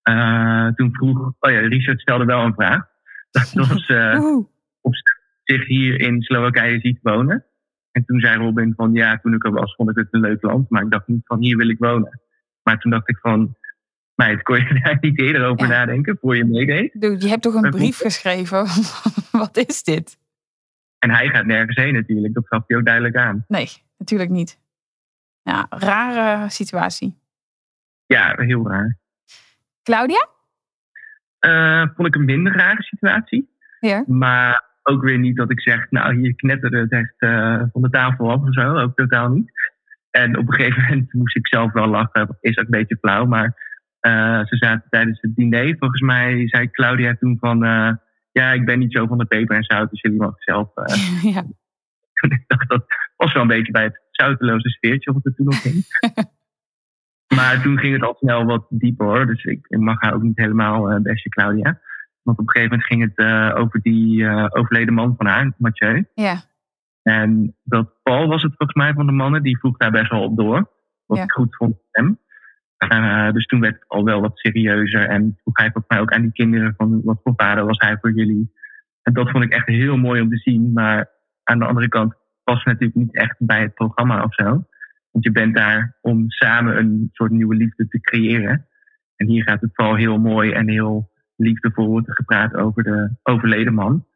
Eh, 0.03 0.75
toen 0.75 0.93
vroeg, 0.95 1.33
oh 1.41 1.51
ja, 1.51 1.59
Richard 1.61 2.01
stelde 2.01 2.25
wel 2.25 2.45
een 2.45 2.55
vraag. 2.55 2.87
Dat 3.31 3.53
was 3.53 3.87
eh, 3.87 4.19
of 4.87 4.97
ze 4.97 5.03
zich 5.45 5.67
hier 5.67 6.01
in 6.01 6.23
Slowakije 6.23 6.81
ziet 6.81 6.99
wonen. 7.03 7.45
En 7.91 8.05
toen 8.05 8.21
zei 8.21 8.39
Robin 8.39 8.73
van, 8.77 8.93
ja, 8.93 9.19
toen 9.19 9.35
ik 9.35 9.45
er 9.45 9.53
was, 9.53 9.75
vond 9.75 9.91
ik 9.91 9.97
het 9.97 10.09
een 10.11 10.21
leuk 10.21 10.43
land. 10.43 10.71
Maar 10.71 10.83
ik 10.83 10.91
dacht 10.91 11.07
niet 11.07 11.27
van, 11.27 11.39
hier 11.43 11.57
wil 11.57 11.69
ik 11.69 11.79
wonen. 11.79 12.21
Maar 12.63 12.79
toen 12.79 12.91
dacht 12.91 13.09
ik 13.09 13.19
van, 13.19 13.57
meid, 14.15 14.43
kon 14.43 14.57
je 14.57 14.81
daar 14.83 14.99
niet 15.01 15.19
eerder 15.21 15.45
over 15.47 15.67
Ja. 15.67 15.73
nadenken 15.73 16.19
voor 16.21 16.37
je 16.37 16.45
meedeed? 16.45 16.91
Dude, 17.01 17.21
je 17.25 17.29
hebt 17.29 17.43
toch 17.43 17.55
een 17.55 17.71
brief 17.71 17.99
geschreven? 17.99 18.67
wat 19.43 19.57
is 19.57 19.83
dit? 19.83 20.19
En 20.99 21.11
hij 21.11 21.29
gaat 21.29 21.45
nergens 21.47 21.77
heen 21.77 21.95
natuurlijk, 21.95 22.35
dat 22.35 22.47
gaf 22.49 22.65
hij 22.67 22.77
ook 22.77 22.85
duidelijk 22.85 23.17
aan. 23.17 23.45
Nee, 23.49 23.69
natuurlijk 23.99 24.31
niet. 24.31 24.61
Ja, 25.43 25.67
rare 25.71 26.51
situatie. 26.51 27.19
Ja, 28.07 28.35
heel 28.37 28.69
raar. 28.69 28.99
Claudia? 29.83 30.29
Eh, 31.39 31.87
vond 31.97 32.09
ik 32.09 32.15
een 32.15 32.25
minder 32.25 32.57
rare 32.57 32.83
situatie. 32.83 33.51
Ja. 33.81 34.05
Maar 34.07 34.65
ook 34.83 35.03
weer 35.03 35.19
niet 35.19 35.37
dat 35.37 35.51
ik 35.51 35.61
zeg, 35.61 35.91
nou 35.91 36.17
hier 36.17 36.35
knetterde 36.35 36.79
het 36.79 36.93
echt 36.93 37.15
eh, 37.19 37.63
van 37.73 37.83
de 37.83 37.91
tafel 37.91 38.31
af 38.31 38.41
of 38.41 38.53
zo. 38.55 38.77
Ook 38.77 38.95
totaal 38.97 39.29
niet. 39.29 39.51
En 40.13 40.39
op 40.39 40.49
een 40.49 40.55
gegeven 40.55 40.83
moment 40.83 41.13
moest 41.23 41.37
ik 41.37 41.47
zelf 41.47 41.73
wel 41.73 41.87
lachen. 41.87 42.37
Is 42.41 42.59
ook 42.59 42.65
een 42.65 42.71
beetje 42.71 42.99
flauw. 43.01 43.25
Maar 43.27 43.55
eh, 44.01 44.39
ze 44.45 44.57
zaten 44.57 44.87
tijdens 44.91 45.21
het 45.21 45.35
diner. 45.35 45.77
Volgens 45.79 46.01
mij 46.01 46.49
zei 46.49 46.71
Claudia 46.71 47.17
toen 47.19 47.37
van... 47.41 47.65
eh, 47.65 47.93
ja, 48.33 48.53
ik 48.53 48.65
ben 48.65 48.79
niet 48.79 48.93
zo 48.93 49.07
van 49.07 49.19
de 49.19 49.25
peper 49.25 49.57
en 49.57 49.63
zout. 49.63 49.91
Dus 49.91 50.01
jullie 50.01 50.21
mogen 50.21 50.37
zelf... 50.39 50.69
eh, 50.75 51.23
ja. 51.35 51.45
ik 52.29 52.45
dacht, 52.47 52.69
dat 52.69 52.85
was 53.17 53.33
wel 53.33 53.43
een 53.43 53.49
beetje 53.49 53.73
bij 53.73 53.83
het 53.83 54.01
zouteloze 54.11 54.69
sfeertje 54.69 55.13
wat 55.13 55.25
er 55.27 55.35
toen 55.35 55.47
nog 55.47 55.61
ging. 55.61 55.85
maar 57.37 57.63
toen 57.63 57.79
ging 57.79 57.93
het 57.93 58.03
al 58.03 58.17
snel 58.19 58.45
wat 58.45 58.67
dieper 58.69 59.07
hoor. 59.07 59.27
Dus 59.27 59.45
ik, 59.45 59.67
ik 59.69 59.79
mag 59.79 60.01
haar 60.01 60.15
ook 60.15 60.23
niet 60.23 60.37
helemaal 60.37 61.03
beste 61.03 61.29
Claudia. 61.29 61.81
Want 62.23 62.39
op 62.39 62.49
een 62.49 62.51
gegeven 62.51 62.79
moment 62.79 62.89
ging 62.89 63.15
het 63.17 63.57
over 63.57 63.81
die 63.83 64.29
overleden 64.51 64.95
man 64.95 65.15
van 65.17 65.27
haar, 65.27 65.53
Mathieu. 65.57 66.05
ja. 66.15 66.43
En 67.03 67.57
dat 67.63 68.03
Paul 68.03 68.27
was 68.29 68.43
het 68.43 68.55
volgens 68.57 68.79
mij 68.79 68.93
van 68.93 69.07
de 69.07 69.13
mannen, 69.13 69.43
die 69.43 69.59
vroeg 69.59 69.77
daar 69.77 69.91
best 69.91 70.11
wel 70.11 70.23
op 70.23 70.37
door. 70.37 70.71
Wat 71.07 71.19
Ja. 71.19 71.25
ik 71.25 71.33
goed 71.33 71.57
vond 71.57 71.75
van 71.77 72.05
hem. 72.05 72.19
Eh, 72.77 73.33
dus 73.33 73.47
toen 73.47 73.61
werd 73.61 73.75
het 73.75 73.89
al 73.89 74.05
wel 74.05 74.21
wat 74.21 74.39
serieuzer. 74.39 75.09
En 75.09 75.39
vroeg 75.43 75.57
hij 75.57 75.71
volgens 75.71 75.87
mij 75.89 76.01
ook 76.01 76.13
aan 76.13 76.23
die 76.23 76.33
kinderen 76.33 76.75
van 76.77 77.01
wat 77.05 77.21
voor 77.23 77.33
vader 77.37 77.65
was 77.65 77.79
hij 77.79 77.99
voor 78.01 78.13
jullie. 78.13 78.53
En 79.03 79.13
dat 79.13 79.31
vond 79.31 79.45
ik 79.45 79.53
echt 79.53 79.67
heel 79.67 79.97
mooi 79.97 80.21
om 80.21 80.29
te 80.29 80.37
zien. 80.37 80.73
Maar 80.73 81.11
aan 81.43 81.59
de 81.59 81.65
andere 81.65 81.89
kant 81.89 82.15
past 82.45 82.65
het 82.65 82.67
natuurlijk 82.73 82.99
niet 82.99 83.15
echt 83.15 83.37
bij 83.39 83.61
het 83.61 83.75
programma 83.75 84.23
of 84.23 84.35
zo. 84.35 84.45
Want 85.11 85.25
je 85.25 85.33
bent 85.33 85.55
daar 85.55 85.99
om 86.01 86.31
samen 86.31 86.79
een 86.79 87.09
soort 87.13 87.31
nieuwe 87.31 87.55
liefde 87.55 87.89
te 87.89 88.01
creëren. 88.01 88.67
En 89.17 89.27
hier 89.27 89.43
gaat 89.43 89.61
het 89.61 89.71
vooral 89.73 89.95
heel 89.95 90.19
mooi 90.19 90.53
en 90.53 90.69
heel 90.69 91.11
liefdevol 91.37 91.87
worden 91.87 92.15
gepraat 92.15 92.55
over 92.55 92.83
de 92.83 93.11
overleden 93.23 93.75
man. 93.75 94.07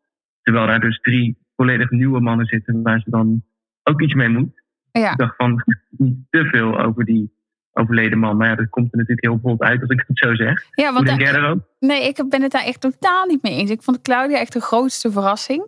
Terwijl 0.43 0.67
daar 0.67 0.81
dus 0.81 1.01
drie 1.01 1.39
volledig 1.57 1.91
nieuwe 1.91 2.21
mannen 2.21 2.47
zitten 2.47 2.83
waar 2.83 3.01
ze 3.01 3.11
dan 3.11 3.43
ook 3.83 4.03
iets 4.03 4.15
mee 4.15 4.29
moet. 4.29 4.63
Ja. 4.93 5.11
Ik 5.11 5.19
dacht 5.19 5.37
van 5.37 5.65
niet 5.91 6.19
te 6.31 6.45
veel 6.45 6.81
over 6.81 7.05
die 7.05 7.35
overleden 7.73 8.19
man. 8.19 8.37
Maar 8.37 8.49
ja, 8.49 8.55
dat 8.55 8.69
komt 8.69 8.93
er 8.93 8.99
natuurlijk 8.99 9.27
heel 9.27 9.39
bot 9.39 9.61
uit 9.61 9.81
als 9.81 9.91
ik 9.91 10.05
het 10.07 10.19
zo 10.19 10.35
zeg. 10.35 10.65
Ja, 10.71 10.93
want 10.93 11.07
denk 11.07 11.21
jij 11.21 11.61
nee, 11.79 12.09
ik 12.09 12.29
ben 12.29 12.43
het 12.43 12.53
daar 12.53 12.65
echt 12.65 12.81
totaal 12.81 13.27
niet 13.27 13.43
mee 13.43 13.53
eens. 13.53 13.71
Ik 13.71 13.83
vond 13.83 14.03
Claudia 14.03 14.39
echt 14.39 14.53
de 14.53 14.61
grootste 14.61 15.11
verrassing. 15.11 15.67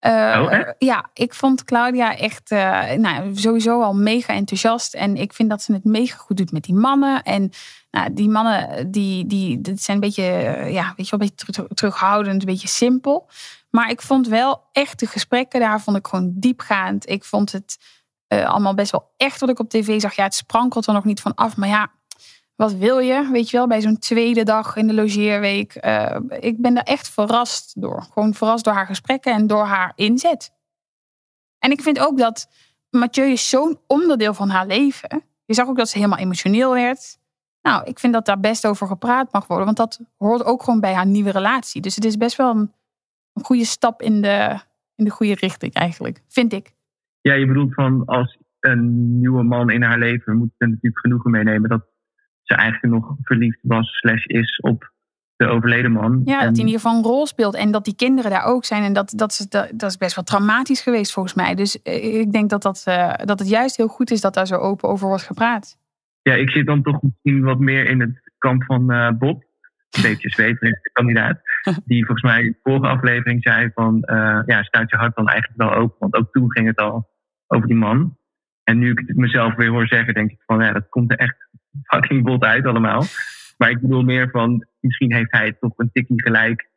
Echt? 0.00 0.74
ja, 0.78 1.10
ik 1.12 1.34
vond 1.34 1.64
Claudia 1.64 2.16
echt 2.16 2.50
eh, 2.50 2.90
nou, 2.92 3.36
sowieso 3.36 3.82
al 3.82 3.94
mega 3.94 4.32
enthousiast. 4.32 4.94
En 4.94 5.16
ik 5.16 5.32
vind 5.32 5.50
dat 5.50 5.62
ze 5.62 5.72
het 5.72 5.84
mega 5.84 6.16
goed 6.16 6.36
doet 6.36 6.52
met 6.52 6.62
die 6.62 6.74
mannen. 6.74 7.22
En 7.22 7.50
nou, 7.90 8.12
die 8.12 8.28
mannen, 8.28 8.90
die, 8.90 9.26
die, 9.26 9.60
dat 9.60 9.80
zijn 9.80 9.96
een 9.96 10.02
beetje, 10.02 10.22
eh, 10.22 10.72
ja, 10.72 10.92
weet 10.96 11.08
je 11.08 11.16
wel, 11.16 11.20
een 11.20 11.34
beetje 11.36 11.52
terug- 11.52 11.68
terughoudend, 11.74 12.40
een 12.40 12.48
beetje 12.48 12.68
simpel. 12.68 13.28
Maar 13.70 13.90
ik 13.90 14.02
vond 14.02 14.28
wel 14.28 14.62
echt 14.72 14.98
de 14.98 15.06
gesprekken 15.06 15.60
daar, 15.60 15.80
vond 15.80 15.96
ik 15.96 16.06
gewoon 16.06 16.32
diepgaand. 16.34 17.08
Ik 17.08 17.24
vond 17.24 17.52
het 17.52 17.78
allemaal 18.28 18.74
best 18.74 18.90
wel 18.90 19.12
echt 19.16 19.40
wat 19.40 19.48
ik 19.48 19.58
op 19.58 19.68
tv 19.68 20.00
zag. 20.00 20.14
Ja, 20.14 20.22
het 20.24 20.34
sprankelt 20.34 20.86
er 20.86 20.92
nog 20.92 21.04
niet 21.04 21.20
van 21.20 21.34
af. 21.34 21.56
Maar 21.56 21.68
ja, 21.68 21.90
wat 22.58 22.72
wil 22.72 22.98
je? 22.98 23.28
Weet 23.32 23.50
je 23.50 23.56
wel, 23.56 23.66
bij 23.66 23.80
zo'n 23.80 23.98
tweede 23.98 24.42
dag 24.42 24.76
in 24.76 24.86
de 24.86 24.94
logeerweek. 24.94 25.74
Eh, 25.74 26.16
ik 26.40 26.60
ben 26.60 26.74
daar 26.74 26.84
echt 26.84 27.10
verrast 27.10 27.80
door. 27.80 28.02
Gewoon 28.02 28.34
verrast 28.34 28.64
door 28.64 28.74
haar 28.74 28.86
gesprekken 28.86 29.32
en 29.32 29.46
door 29.46 29.64
haar 29.64 29.92
inzet. 29.94 30.50
En 31.58 31.70
ik 31.70 31.80
vind 31.80 31.98
ook 31.98 32.18
dat 32.18 32.48
Mathieu 32.90 33.26
is 33.26 33.48
zo'n 33.48 33.78
onderdeel 33.86 34.34
van 34.34 34.48
haar 34.48 34.66
leven. 34.66 35.22
Je 35.44 35.54
zag 35.54 35.68
ook 35.68 35.76
dat 35.76 35.88
ze 35.88 35.96
helemaal 35.96 36.18
emotioneel 36.18 36.72
werd. 36.74 37.18
Nou, 37.62 37.84
ik 37.84 37.98
vind 37.98 38.12
dat 38.12 38.26
daar 38.26 38.40
best 38.40 38.66
over 38.66 38.86
gepraat 38.86 39.32
mag 39.32 39.46
worden. 39.46 39.64
Want 39.64 39.76
dat 39.76 40.00
hoort 40.16 40.44
ook 40.44 40.62
gewoon 40.62 40.80
bij 40.80 40.94
haar 40.94 41.06
nieuwe 41.06 41.30
relatie. 41.30 41.80
Dus 41.80 41.94
het 41.94 42.04
is 42.04 42.16
best 42.16 42.36
wel 42.36 42.50
een, 42.50 42.72
een 43.32 43.44
goede 43.44 43.64
stap 43.64 44.02
in 44.02 44.22
de, 44.22 44.60
in 44.94 45.04
de 45.04 45.10
goede 45.10 45.34
richting 45.34 45.74
eigenlijk. 45.74 46.22
Vind 46.28 46.52
ik. 46.52 46.74
Ja, 47.20 47.34
je 47.34 47.46
bedoelt 47.46 47.74
van 47.74 48.04
als 48.04 48.38
een 48.60 49.18
nieuwe 49.18 49.42
man 49.42 49.70
in 49.70 49.82
haar 49.82 49.98
leven 49.98 50.36
moet 50.36 50.50
er 50.56 50.68
natuurlijk 50.68 50.98
genoegen 50.98 51.30
meenemen 51.30 51.68
dat 51.68 51.96
ze 52.48 52.54
eigenlijk 52.54 52.94
nog 52.94 53.14
verliefd 53.22 53.58
was 53.62 53.98
slash 53.98 54.24
is 54.24 54.60
op 54.60 54.92
de 55.36 55.46
overleden 55.46 55.92
man. 55.92 56.22
Ja, 56.24 56.40
En- 56.40 56.46
dat 56.46 56.56
hij 56.56 56.64
in 56.64 56.70
ieder 56.70 56.80
geval 56.80 56.96
een 56.96 57.02
rol 57.04 57.26
speelt. 57.26 57.54
En 57.54 57.70
dat 57.70 57.84
die 57.84 57.96
kinderen 57.96 58.30
daar 58.30 58.44
ook 58.44 58.64
zijn. 58.64 58.82
En 58.82 58.92
dat, 58.92 59.12
dat, 59.16 59.30
is, 59.30 59.38
dat, 59.38 59.70
dat 59.74 59.90
is 59.90 59.96
best 59.96 60.14
wel 60.14 60.24
traumatisch 60.24 60.80
geweest 60.80 61.12
volgens 61.12 61.34
mij. 61.34 61.54
Dus 61.54 61.82
eh, 61.82 62.20
ik 62.20 62.32
denk 62.32 62.50
dat, 62.50 62.62
dat, 62.62 62.82
eh, 62.86 63.14
dat 63.24 63.38
het 63.38 63.48
juist 63.48 63.76
heel 63.76 63.88
goed 63.88 64.10
is 64.10 64.20
dat 64.20 64.34
daar 64.34 64.46
zo 64.46 64.54
open 64.56 64.88
over 64.88 65.08
wordt 65.08 65.22
gepraat. 65.22 65.78
ja, 66.22 66.34
ik 66.34 66.50
zit 66.50 66.66
dan 66.66 66.82
toch 66.82 67.02
misschien 67.02 67.42
wat 67.42 67.58
meer 67.58 67.86
in 67.86 68.00
het 68.00 68.32
kamp 68.38 68.64
van 68.64 68.92
eh, 68.92 69.10
Bob. 69.10 69.46
Een 69.90 70.02
beetje 70.02 70.30
zweverig 70.30 70.80
kandidaat. 70.92 71.40
Die 71.84 72.04
volgens 72.06 72.32
mij 72.32 72.42
in 72.42 72.50
de 72.50 72.58
vorige 72.62 72.86
aflevering 72.86 73.42
zei 73.42 73.70
van... 73.74 74.02
ja, 74.46 74.62
staat 74.62 74.90
je 74.90 74.96
hart 74.96 75.16
dan 75.16 75.28
eigenlijk 75.28 75.60
wel 75.60 75.74
open? 75.74 75.96
Want 75.98 76.14
ook 76.14 76.32
toen 76.32 76.52
ging 76.52 76.66
het 76.66 76.76
al 76.76 77.08
over 77.46 77.66
die 77.66 77.76
man. 77.76 78.16
En 78.64 78.78
nu 78.78 78.90
ik 78.90 79.02
het 79.06 79.16
mezelf 79.16 79.54
weer 79.54 79.70
hoor 79.70 79.86
zeggen, 79.86 80.14
denk 80.14 80.30
ik 80.30 80.42
van... 80.46 80.60
Ja, 80.64 80.72
dat 80.72 80.88
komt 80.88 81.10
er 81.10 81.18
echt 81.18 81.47
fucking 81.82 82.24
bot 82.24 82.42
uit 82.42 82.66
allemaal. 82.66 83.04
Maar 83.56 83.70
ik 83.70 83.80
bedoel 83.80 84.02
meer 84.02 84.30
van... 84.30 84.66
Misschien 84.80 85.14
heeft 85.14 85.32
hij 85.32 85.56
toch 85.60 85.72
een 85.76 85.90
tikkie 85.92 86.22
gelijk... 86.22 86.70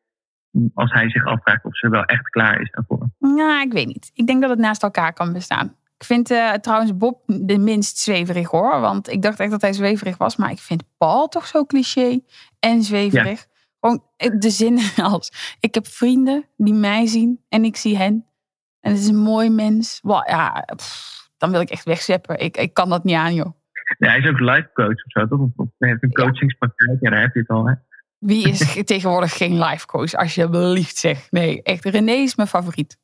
Als 0.74 0.91
hij 0.91 1.10
zich 1.10 1.25
afvraagt 1.25 1.65
of 1.65 1.77
ze 1.77 1.89
wel 1.89 2.03
echt 2.03 2.29
klaar 2.29 2.62
is 2.62 2.71
daarvoor. 2.71 3.10
Nou, 3.19 3.62
ik 3.62 3.71
weet 3.71 3.88
niet. 3.88 4.12
Ik 4.13 4.27
denk 4.27 4.41
dat 4.41 4.50
het 4.50 4.60
naast 4.60 4.83
elkaar 4.83 5.13
kan 5.13 5.33
bestaan. 5.33 5.75
Ik 5.98 6.07
vind 6.07 6.31
eh, 6.31 6.51
trouwens 6.51 6.98
Bob 6.98 7.21
de 7.25 7.57
minst 7.57 7.98
zweverig 7.98 8.50
hoor. 8.50 8.79
Want 8.79 9.10
ik 9.10 9.21
dacht 9.21 9.39
echt 9.39 9.51
dat 9.51 9.62
hij 9.62 9.74
zweverig 9.74 10.17
was. 10.17 10.36
Maar 10.36 10.51
ik 10.51 10.60
vind 10.60 10.83
Paul 10.98 11.27
toch 11.27 11.48
zo 11.48 11.65
cliché 11.65 12.19
en 12.60 12.83
zweverig. 12.83 13.48
Gewoon 13.79 14.03
eh, 14.17 14.31
de 14.39 14.50
zin 14.50 14.79
als... 15.12 15.55
Ik 15.60 15.74
heb 15.74 15.88
vrienden 15.88 16.45
die 16.57 16.74
mij 16.74 17.05
zien 17.05 17.43
en 17.50 17.63
ik 17.63 17.75
zie 17.75 17.98
hen. 17.98 18.25
En 18.79 18.91
het 18.91 19.00
is 19.00 19.07
een 19.07 19.21
mooi 19.21 19.50
mens. 19.50 20.00
Wel, 20.03 20.29
ja, 20.29 20.67
pff, 20.75 21.29
dan 21.38 21.51
wil 21.51 21.62
ik 21.62 21.69
echt 21.69 21.86
wegzeppen. 21.86 22.39
Ik, 22.39 22.57
ik 22.57 22.74
kan 22.74 22.89
dat 22.89 23.03
niet 23.03 23.15
aan 23.15 23.33
joh. 23.33 23.60
Ja, 23.98 24.10
hij 24.10 24.19
is 24.19 24.29
ook 24.29 24.39
life 24.39 24.69
coach 24.74 24.88
of 25.05 25.12
zo, 25.12 25.27
toch? 25.27 25.39
Of, 25.55 25.67
hij 25.77 25.89
heeft 25.89 26.03
een 26.03 26.12
coachingspraktijk. 26.12 26.98
Ja, 27.01 27.10
daar 27.10 27.21
heb 27.21 27.33
je 27.33 27.39
het 27.39 27.50
al, 27.50 27.67
hè? 27.67 27.74
Wie 28.17 28.50
is 28.50 28.60
tegenwoordig 28.83 29.38
geen 29.38 29.60
life 29.60 29.86
coach? 29.86 30.13
Alsjeblieft 30.13 30.98
zeg. 30.98 31.31
Nee, 31.31 31.63
echt 31.63 31.86
René 31.86 32.12
is 32.12 32.36
mijn 32.36 32.48
favoriet. 32.48 33.00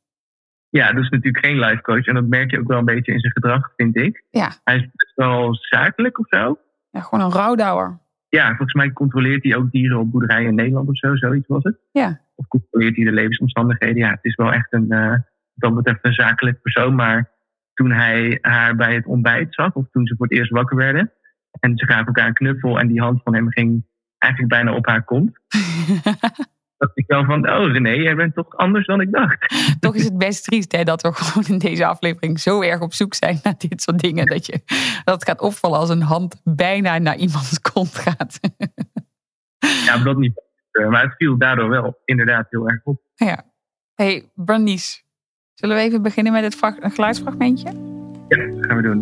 Ja, 0.70 0.92
dat 0.92 1.02
is 1.02 1.08
natuurlijk 1.08 1.44
geen 1.44 1.58
life 1.58 1.82
coach. 1.82 2.06
En 2.06 2.14
dat 2.14 2.26
merk 2.26 2.50
je 2.50 2.58
ook 2.58 2.68
wel 2.68 2.78
een 2.78 2.84
beetje 2.84 3.12
in 3.12 3.20
zijn 3.20 3.32
gedrag, 3.32 3.72
vind 3.76 3.96
ik. 3.96 4.24
Ja. 4.30 4.52
Hij 4.64 4.76
is 4.76 4.82
best 4.94 5.12
wel 5.14 5.54
zakelijk 5.54 6.18
of 6.18 6.26
zo. 6.28 6.58
Ja, 6.90 7.00
gewoon 7.00 7.24
een 7.24 7.32
rouwdouwer. 7.32 7.98
Ja, 8.28 8.46
volgens 8.46 8.74
mij 8.74 8.92
controleert 8.92 9.42
hij 9.42 9.56
ook 9.56 9.70
dieren 9.70 9.98
op 9.98 10.10
boerderijen 10.10 10.48
in 10.48 10.54
Nederland 10.54 10.88
of 10.88 10.96
zo. 10.96 11.16
Zoiets 11.16 11.46
was 11.46 11.62
het. 11.62 11.78
Ja. 11.92 12.20
Of 12.34 12.46
controleert 12.46 12.96
hij 12.96 13.04
de 13.04 13.12
levensomstandigheden. 13.12 13.96
Ja, 13.96 14.10
het 14.10 14.24
is 14.24 14.34
wel 14.34 14.52
echt 14.52 14.72
een, 14.72 14.90
eh 14.90 15.14
wat 15.58 15.74
dat 15.74 15.74
betreft 15.74 16.04
een 16.04 16.12
zakelijk 16.12 16.62
persoon. 16.62 16.94
Maar 16.94 17.30
toen 17.78 17.92
hij 17.92 18.38
haar 18.40 18.76
bij 18.76 18.94
het 18.94 19.06
ontbijt 19.06 19.54
zag, 19.54 19.74
of 19.74 19.84
toen 19.92 20.06
ze 20.06 20.14
voor 20.16 20.26
het 20.26 20.36
eerst 20.36 20.50
wakker 20.50 20.76
werden. 20.76 21.12
En 21.60 21.76
ze 21.76 21.86
gaven 21.86 22.06
elkaar 22.06 22.26
een 22.26 22.34
knuffel 22.34 22.78
en 22.78 22.88
die 22.88 23.00
hand 23.00 23.20
van 23.22 23.34
hem 23.34 23.50
ging 23.50 23.84
eigenlijk 24.18 24.52
bijna 24.52 24.74
op 24.74 24.86
haar 24.86 25.04
kont. 25.04 25.38
dacht 26.78 26.92
ik 26.94 27.04
wel 27.06 27.24
van, 27.24 27.50
oh 27.50 27.72
René, 27.72 27.90
jij 27.90 28.14
bent 28.14 28.34
toch 28.34 28.56
anders 28.56 28.86
dan 28.86 29.00
ik 29.00 29.12
dacht. 29.12 29.54
Toch 29.80 29.94
is 29.94 30.04
het 30.04 30.18
best 30.18 30.44
triest 30.44 30.72
hè, 30.72 30.84
dat 30.84 31.02
we 31.02 31.12
gewoon 31.12 31.44
in 31.48 31.58
deze 31.58 31.86
aflevering 31.86 32.40
zo 32.40 32.62
erg 32.62 32.80
op 32.80 32.92
zoek 32.92 33.14
zijn 33.14 33.40
naar 33.42 33.54
dit 33.58 33.82
soort 33.82 33.98
dingen. 33.98 34.26
Dat, 34.26 34.46
je, 34.46 34.60
dat 35.04 35.14
het 35.14 35.24
gaat 35.24 35.40
opvallen 35.40 35.78
als 35.78 35.90
een 35.90 36.02
hand 36.02 36.40
bijna 36.44 36.98
naar 36.98 37.16
iemands 37.16 37.60
kont 37.60 37.94
gaat. 37.94 38.40
Ja, 39.84 39.96
op 39.98 40.04
dat 40.04 40.16
niet. 40.16 40.42
Maar 40.88 41.02
het 41.02 41.14
viel 41.16 41.38
daardoor 41.38 41.68
wel 41.68 41.98
inderdaad 42.04 42.46
heel 42.50 42.68
erg 42.68 42.80
op. 42.84 43.00
ja. 43.14 43.44
hey. 43.94 44.30
Zullen 45.58 45.76
we 45.76 45.82
even 45.82 46.02
beginnen 46.02 46.32
met 46.32 46.44
het 46.44 46.62
een 46.80 46.90
geluidsfragmentje? 46.90 47.72
Ja, 48.28 48.36
gaan 48.60 48.76
we 48.76 48.82
doen. 48.82 49.00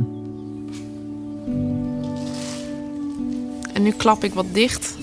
En 3.74 3.82
nu 3.82 3.90
klap 3.90 4.22
ik 4.22 4.32
wat 4.32 4.54
dicht. 4.54 4.98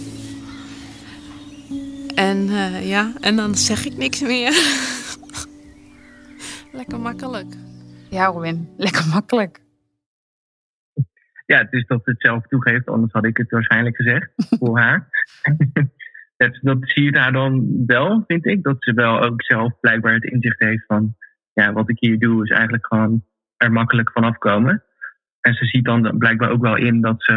En 2.15 2.49
eh, 2.49 2.87
ja, 2.87 3.11
en 3.21 3.35
dan 3.35 3.55
zeg 3.55 3.85
ik 3.85 3.97
niks 3.97 4.21
meer. 4.21 4.51
Lekker 6.79 6.99
makkelijk. 6.99 7.55
Ja, 8.09 8.25
Robin. 8.25 8.69
Lekker 8.77 9.07
makkelijk. 9.07 9.59
Ja, 11.45 11.57
het 11.57 11.73
is 11.73 11.85
dat 11.85 12.01
ze 12.03 12.09
het 12.09 12.21
zelf 12.21 12.47
toegeeft, 12.47 12.87
anders 12.87 13.13
had 13.13 13.25
ik 13.25 13.37
het 13.37 13.49
waarschijnlijk 13.49 13.95
gezegd 13.95 14.31
voor 14.59 14.79
haar. 14.79 15.09
dat, 16.37 16.59
dat 16.61 16.77
zie 16.81 17.03
je 17.03 17.19
haar 17.19 17.31
dan 17.31 17.83
wel, 17.85 18.23
vind 18.27 18.45
ik. 18.45 18.63
Dat 18.63 18.75
ze 18.79 18.93
wel 18.93 19.21
ook 19.21 19.43
zelf 19.43 19.79
blijkbaar 19.79 20.13
het 20.13 20.23
inzicht 20.23 20.59
heeft 20.59 20.85
van... 20.85 21.15
Ja, 21.53 21.73
wat 21.73 21.89
ik 21.89 21.99
hier 21.99 22.19
doe 22.19 22.43
is 22.43 22.49
eigenlijk 22.49 22.85
gewoon 22.85 23.23
er 23.57 23.71
makkelijk 23.71 24.11
vanaf 24.11 24.37
komen. 24.37 24.83
En 25.41 25.53
ze 25.53 25.65
ziet 25.65 25.85
dan 25.85 26.17
blijkbaar 26.17 26.49
ook 26.49 26.61
wel 26.61 26.75
in 26.75 27.01
dat 27.01 27.23
ze 27.23 27.33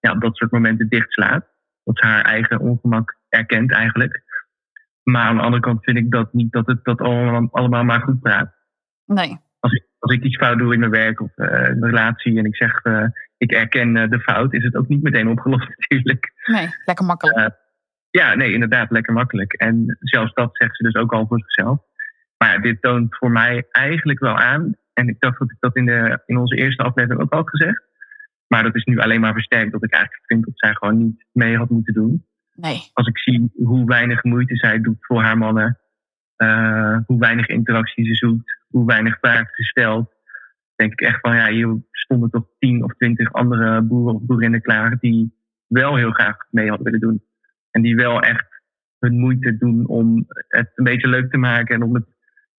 ja, 0.00 0.12
op 0.12 0.20
dat 0.20 0.36
soort 0.36 0.50
momenten 0.50 0.88
dichtslaat. 0.88 1.46
Dat 1.84 1.98
ze 1.98 2.06
haar 2.06 2.24
eigen 2.24 2.60
ongemak 2.60 3.16
erkent 3.28 3.72
eigenlijk. 3.72 4.22
Maar 5.02 5.22
aan 5.22 5.36
de 5.36 5.42
andere 5.42 5.62
kant 5.62 5.84
vind 5.84 5.96
ik 5.96 6.10
dat 6.10 6.32
niet 6.32 6.52
dat 6.52 6.66
het 6.66 6.84
dat 6.84 7.00
allemaal, 7.00 7.48
allemaal 7.50 7.84
maar 7.84 8.00
goed 8.00 8.20
praat. 8.20 8.54
Nee. 9.04 9.38
Als 9.60 9.72
ik, 9.72 9.86
als 9.98 10.12
ik 10.12 10.22
iets 10.22 10.36
fout 10.36 10.58
doe 10.58 10.72
in 10.72 10.78
mijn 10.78 10.90
werk 10.90 11.20
of 11.20 11.36
eh, 11.36 11.46
in 11.46 11.82
een 11.82 11.84
relatie 11.84 12.38
en 12.38 12.44
ik 12.44 12.56
zeg 12.56 12.82
eh, 12.82 13.06
ik 13.36 13.52
erken 13.52 13.96
eh, 13.96 14.10
de 14.10 14.20
fout, 14.20 14.52
is 14.52 14.64
het 14.64 14.76
ook 14.76 14.88
niet 14.88 15.02
meteen 15.02 15.28
opgelost 15.28 15.68
natuurlijk. 15.78 16.32
Nee, 16.44 16.68
lekker 16.84 17.04
makkelijk. 17.04 17.62
Ja, 18.10 18.34
nee, 18.34 18.52
inderdaad, 18.52 18.90
lekker 18.90 19.12
makkelijk. 19.12 19.52
En 19.52 19.96
zelfs 20.00 20.34
dat 20.34 20.56
zegt 20.56 20.76
ze 20.76 20.82
dus 20.82 20.94
ook 20.94 21.12
al 21.12 21.26
voor 21.26 21.38
zichzelf. 21.38 21.78
Maar 22.44 22.52
ja, 22.54 22.60
dit 22.60 22.82
toont 22.82 23.16
voor 23.16 23.30
mij 23.30 23.66
eigenlijk 23.70 24.18
wel 24.18 24.36
aan. 24.36 24.74
En 24.92 25.08
ik 25.08 25.16
dacht 25.18 25.38
dat 25.38 25.50
ik 25.50 25.56
dat 25.60 25.76
in, 25.76 25.86
de, 25.86 26.22
in 26.26 26.36
onze 26.38 26.56
eerste 26.56 26.82
aflevering 26.82 27.20
ook 27.20 27.32
al 27.32 27.38
had 27.38 27.48
gezegd. 27.48 27.82
Maar 28.46 28.62
dat 28.62 28.74
is 28.74 28.84
nu 28.84 28.98
alleen 28.98 29.20
maar 29.20 29.32
versterkt 29.32 29.72
dat 29.72 29.84
ik 29.84 29.92
eigenlijk 29.92 30.26
vind 30.26 30.44
dat 30.44 30.52
zij 30.58 30.74
gewoon 30.74 30.98
niet 30.98 31.24
mee 31.32 31.56
had 31.56 31.70
moeten 31.70 31.94
doen. 31.94 32.26
Nee. 32.54 32.90
Als 32.92 33.06
ik 33.06 33.18
zie 33.18 33.52
hoe 33.54 33.86
weinig 33.86 34.22
moeite 34.22 34.56
zij 34.56 34.80
doet 34.80 34.96
voor 35.00 35.22
haar 35.22 35.38
mannen. 35.38 35.78
eh, 36.36 36.98
hoe 37.06 37.18
weinig 37.18 37.46
interactie 37.46 38.04
ze 38.04 38.14
zoekt. 38.14 38.58
Hoe 38.68 38.86
weinig 38.86 39.18
vragen 39.18 39.54
ze 39.54 39.62
stelt. 39.62 40.12
Denk 40.76 40.92
ik 40.92 41.00
echt 41.00 41.20
van 41.20 41.36
ja, 41.36 41.48
hier 41.48 41.76
stonden 41.90 42.30
toch 42.30 42.46
tien 42.58 42.84
of 42.84 42.94
twintig 42.94 43.32
andere 43.32 43.82
boeren 43.82 44.14
of 44.14 44.22
boerinnen 44.22 44.62
klaar. 44.62 44.98
Die 45.00 45.34
wel 45.66 45.96
heel 45.96 46.10
graag 46.10 46.36
mee 46.50 46.68
hadden 46.68 46.84
willen 46.84 47.00
doen. 47.00 47.24
En 47.70 47.82
die 47.82 47.96
wel 47.96 48.22
echt 48.22 48.62
hun 48.98 49.18
moeite 49.18 49.56
doen 49.56 49.86
om 49.86 50.24
het 50.48 50.72
een 50.74 50.84
beetje 50.84 51.08
leuk 51.08 51.30
te 51.30 51.36
maken. 51.36 51.74
En 51.74 51.82
om 51.82 51.94
het 51.94 52.13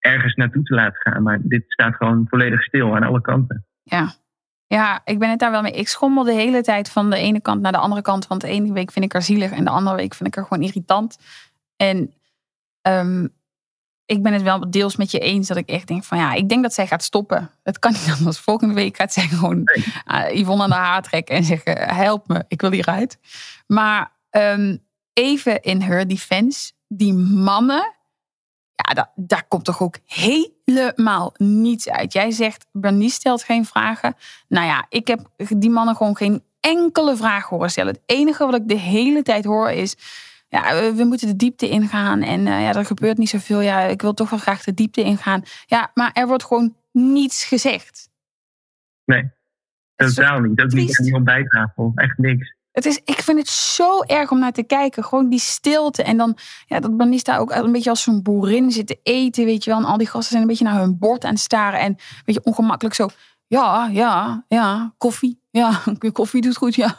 ergens 0.04 0.34
naartoe 0.34 0.62
te 0.62 0.74
laten 0.74 1.00
gaan. 1.00 1.22
Maar 1.22 1.38
dit 1.42 1.64
staat 1.66 1.94
gewoon 1.94 2.26
volledig 2.28 2.62
stil 2.62 2.96
aan 2.96 3.02
alle 3.02 3.20
kanten. 3.20 3.66
Ja. 3.82 4.14
Ja, 4.66 5.00
ik 5.04 5.18
ben 5.18 5.30
het 5.30 5.38
daar 5.38 5.50
wel 5.50 5.62
mee. 5.62 5.72
Ik 5.72 5.88
schommel 5.88 6.24
de 6.24 6.32
hele 6.32 6.62
tijd 6.62 6.90
van 6.90 7.10
de 7.10 7.16
ene 7.16 7.40
kant 7.40 7.60
naar 7.60 7.72
de 7.72 7.78
andere 7.78 8.02
kant. 8.02 8.26
Want 8.26 8.40
de 8.40 8.48
ene 8.48 8.72
week 8.72 8.92
vind 8.92 9.04
ik 9.04 9.12
haar 9.12 9.22
zielig 9.22 9.50
en 9.50 9.64
de 9.64 9.70
andere 9.70 9.96
week 9.96 10.14
vind 10.14 10.28
ik 10.28 10.34
haar 10.34 10.44
gewoon 10.46 10.62
irritant. 10.62 11.18
En 11.76 12.14
ehm, 12.80 13.26
ik 14.06 14.22
ben 14.22 14.32
het 14.32 14.42
wel 14.42 14.70
deels 14.70 14.96
met 14.96 15.10
je 15.10 15.18
eens 15.18 15.48
dat 15.48 15.56
ik 15.56 15.68
echt 15.68 15.86
denk 15.86 16.04
van 16.04 16.18
ja, 16.18 16.32
ik 16.32 16.48
denk 16.48 16.62
dat 16.62 16.74
zij 16.74 16.86
gaat 16.86 17.02
stoppen. 17.02 17.50
Het 17.62 17.78
kan 17.78 17.92
niet 17.92 18.14
anders. 18.18 18.38
Volgende 18.38 18.74
week 18.74 18.96
gaat 18.96 19.12
zij 19.12 19.26
gewoon 19.26 19.62
uh, 20.06 20.34
Yvonne 20.34 20.62
aan 20.62 20.68
de 20.68 20.74
haar 20.74 21.02
trekken 21.02 21.36
en 21.36 21.44
zeggen: 21.44 21.78
help 21.78 22.28
me, 22.28 22.44
ik 22.48 22.60
wil 22.60 22.70
hieruit. 22.70 23.18
Maar 23.66 24.12
um, 24.30 24.78
even 25.12 25.62
in 25.62 25.80
her 25.80 26.08
defense, 26.08 26.72
die 26.88 27.14
mannen, 27.14 27.93
ja, 28.88 28.94
daar, 28.94 29.10
daar 29.14 29.44
komt 29.48 29.64
toch 29.64 29.82
ook 29.82 29.98
helemaal 30.06 31.34
niets 31.36 31.88
uit. 31.88 32.12
Jij 32.12 32.30
zegt, 32.30 32.66
Bernice 32.72 33.14
stelt 33.14 33.42
geen 33.42 33.64
vragen. 33.64 34.14
Nou 34.48 34.66
ja, 34.66 34.86
ik 34.88 35.06
heb 35.06 35.28
die 35.36 35.70
mannen 35.70 35.96
gewoon 35.96 36.16
geen 36.16 36.42
enkele 36.60 37.16
vraag 37.16 37.48
horen 37.48 37.70
stellen. 37.70 37.92
Het 37.92 38.02
enige 38.06 38.44
wat 38.44 38.54
ik 38.54 38.68
de 38.68 38.78
hele 38.78 39.22
tijd 39.22 39.44
hoor 39.44 39.70
is 39.70 39.96
ja, 40.48 40.94
we 40.94 41.04
moeten 41.04 41.28
de 41.28 41.36
diepte 41.36 41.68
ingaan. 41.68 42.22
En 42.22 42.40
uh, 42.40 42.46
ja, 42.46 42.74
er 42.74 42.84
gebeurt 42.84 43.18
niet 43.18 43.28
zoveel. 43.28 43.60
Ja, 43.60 43.80
ik 43.80 44.02
wil 44.02 44.14
toch 44.14 44.30
wel 44.30 44.38
graag 44.38 44.64
de 44.64 44.74
diepte 44.74 45.02
ingaan. 45.02 45.42
Ja, 45.66 45.90
maar 45.94 46.10
er 46.12 46.26
wordt 46.26 46.44
gewoon 46.44 46.76
niets 46.92 47.44
gezegd. 47.44 48.10
Nee, 49.04 49.30
totaal 49.96 50.40
niet. 50.40 50.60
Ook 50.60 50.72
niet 50.72 50.98
aan 50.98 51.04
die 51.04 51.14
ontbijttafel. 51.14 51.92
Echt 51.94 52.18
niks. 52.18 52.54
Het 52.74 52.86
is, 52.86 53.00
ik 53.04 53.22
vind 53.22 53.38
het 53.38 53.48
zo 53.48 54.00
erg 54.00 54.30
om 54.30 54.38
naar 54.38 54.52
te 54.52 54.62
kijken. 54.62 55.04
Gewoon 55.04 55.28
die 55.28 55.38
stilte. 55.38 56.02
En 56.02 56.16
dan 56.16 56.36
ja, 56.66 56.80
dat 56.80 56.96
Banista 56.96 57.38
ook 57.38 57.50
een 57.50 57.72
beetje 57.72 57.90
als 57.90 58.02
zo'n 58.02 58.22
boerin 58.22 58.70
zit 58.70 58.86
te 58.86 58.98
eten. 59.02 59.44
Weet 59.44 59.64
je 59.64 59.70
wel. 59.70 59.78
En 59.78 59.84
al 59.84 59.96
die 59.96 60.06
gasten 60.06 60.30
zijn 60.30 60.42
een 60.42 60.48
beetje 60.48 60.64
naar 60.64 60.80
hun 60.80 60.98
bord 60.98 61.24
aan 61.24 61.30
het 61.30 61.40
staren. 61.40 61.80
En 61.80 61.90
een 61.90 62.22
beetje 62.24 62.44
ongemakkelijk 62.44 62.94
zo. 62.94 63.08
Ja, 63.46 63.88
ja, 63.92 64.44
ja, 64.48 64.94
koffie. 64.98 65.40
Ja, 65.50 65.82
koffie 66.12 66.40
doet 66.40 66.56
goed, 66.56 66.74
ja. 66.74 66.96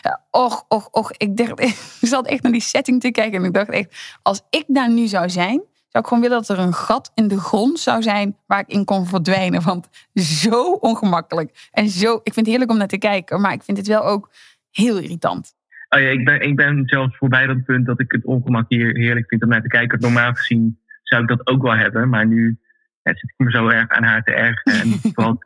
ja 0.00 0.20
och, 0.30 0.64
och, 0.68 0.88
och. 0.90 1.12
Ik, 1.16 1.36
dacht, 1.36 1.60
ik 1.60 1.76
zat 2.14 2.26
echt 2.26 2.42
naar 2.42 2.52
die 2.52 2.60
setting 2.60 3.00
te 3.00 3.10
kijken. 3.10 3.38
En 3.38 3.44
ik 3.44 3.54
dacht 3.54 3.70
echt, 3.70 4.18
als 4.22 4.40
ik 4.50 4.64
daar 4.66 4.90
nu 4.90 5.06
zou 5.06 5.30
zijn... 5.30 5.62
zou 5.88 6.04
ik 6.04 6.06
gewoon 6.06 6.22
willen 6.22 6.38
dat 6.38 6.48
er 6.48 6.58
een 6.58 6.74
gat 6.74 7.10
in 7.14 7.28
de 7.28 7.40
grond 7.40 7.80
zou 7.80 8.02
zijn... 8.02 8.36
waar 8.46 8.60
ik 8.60 8.68
in 8.68 8.84
kon 8.84 9.06
verdwijnen. 9.06 9.62
Want 9.62 9.88
zo 10.14 10.72
ongemakkelijk. 10.72 11.68
En 11.70 11.88
zo, 11.88 12.14
ik 12.14 12.32
vind 12.32 12.36
het 12.36 12.46
heerlijk 12.46 12.70
om 12.70 12.76
naar 12.76 12.88
te 12.88 12.98
kijken. 12.98 13.40
Maar 13.40 13.52
ik 13.52 13.62
vind 13.62 13.76
het 13.76 13.86
wel 13.86 14.02
ook 14.02 14.30
heel 14.76 14.98
irritant. 14.98 15.54
Oh 15.88 16.00
ja, 16.00 16.08
ik 16.08 16.24
ben, 16.24 16.40
ik 16.40 16.56
ben 16.56 16.82
zelfs 16.86 17.16
voorbij 17.16 17.46
dat 17.46 17.64
punt 17.64 17.86
dat 17.86 18.00
ik 18.00 18.12
het 18.12 18.24
ongemak 18.24 18.64
hier 18.68 18.96
heerlijk 18.96 19.28
vind 19.28 19.42
om 19.42 19.48
naar 19.48 19.62
te 19.62 19.68
kijken. 19.68 20.00
Normaal 20.00 20.32
gezien 20.34 20.78
zou 21.02 21.22
ik 21.22 21.28
dat 21.28 21.46
ook 21.46 21.62
wel 21.62 21.76
hebben. 21.76 22.08
Maar 22.08 22.26
nu 22.26 22.58
ja, 23.02 23.14
zit 23.14 23.34
ik 23.36 23.46
me 23.46 23.50
zo 23.50 23.68
erg 23.68 23.88
aan 23.88 24.02
haar 24.02 24.22
te 24.22 24.32
ergeren. 24.32 24.80
En 24.80 24.88
vooral 25.14 25.38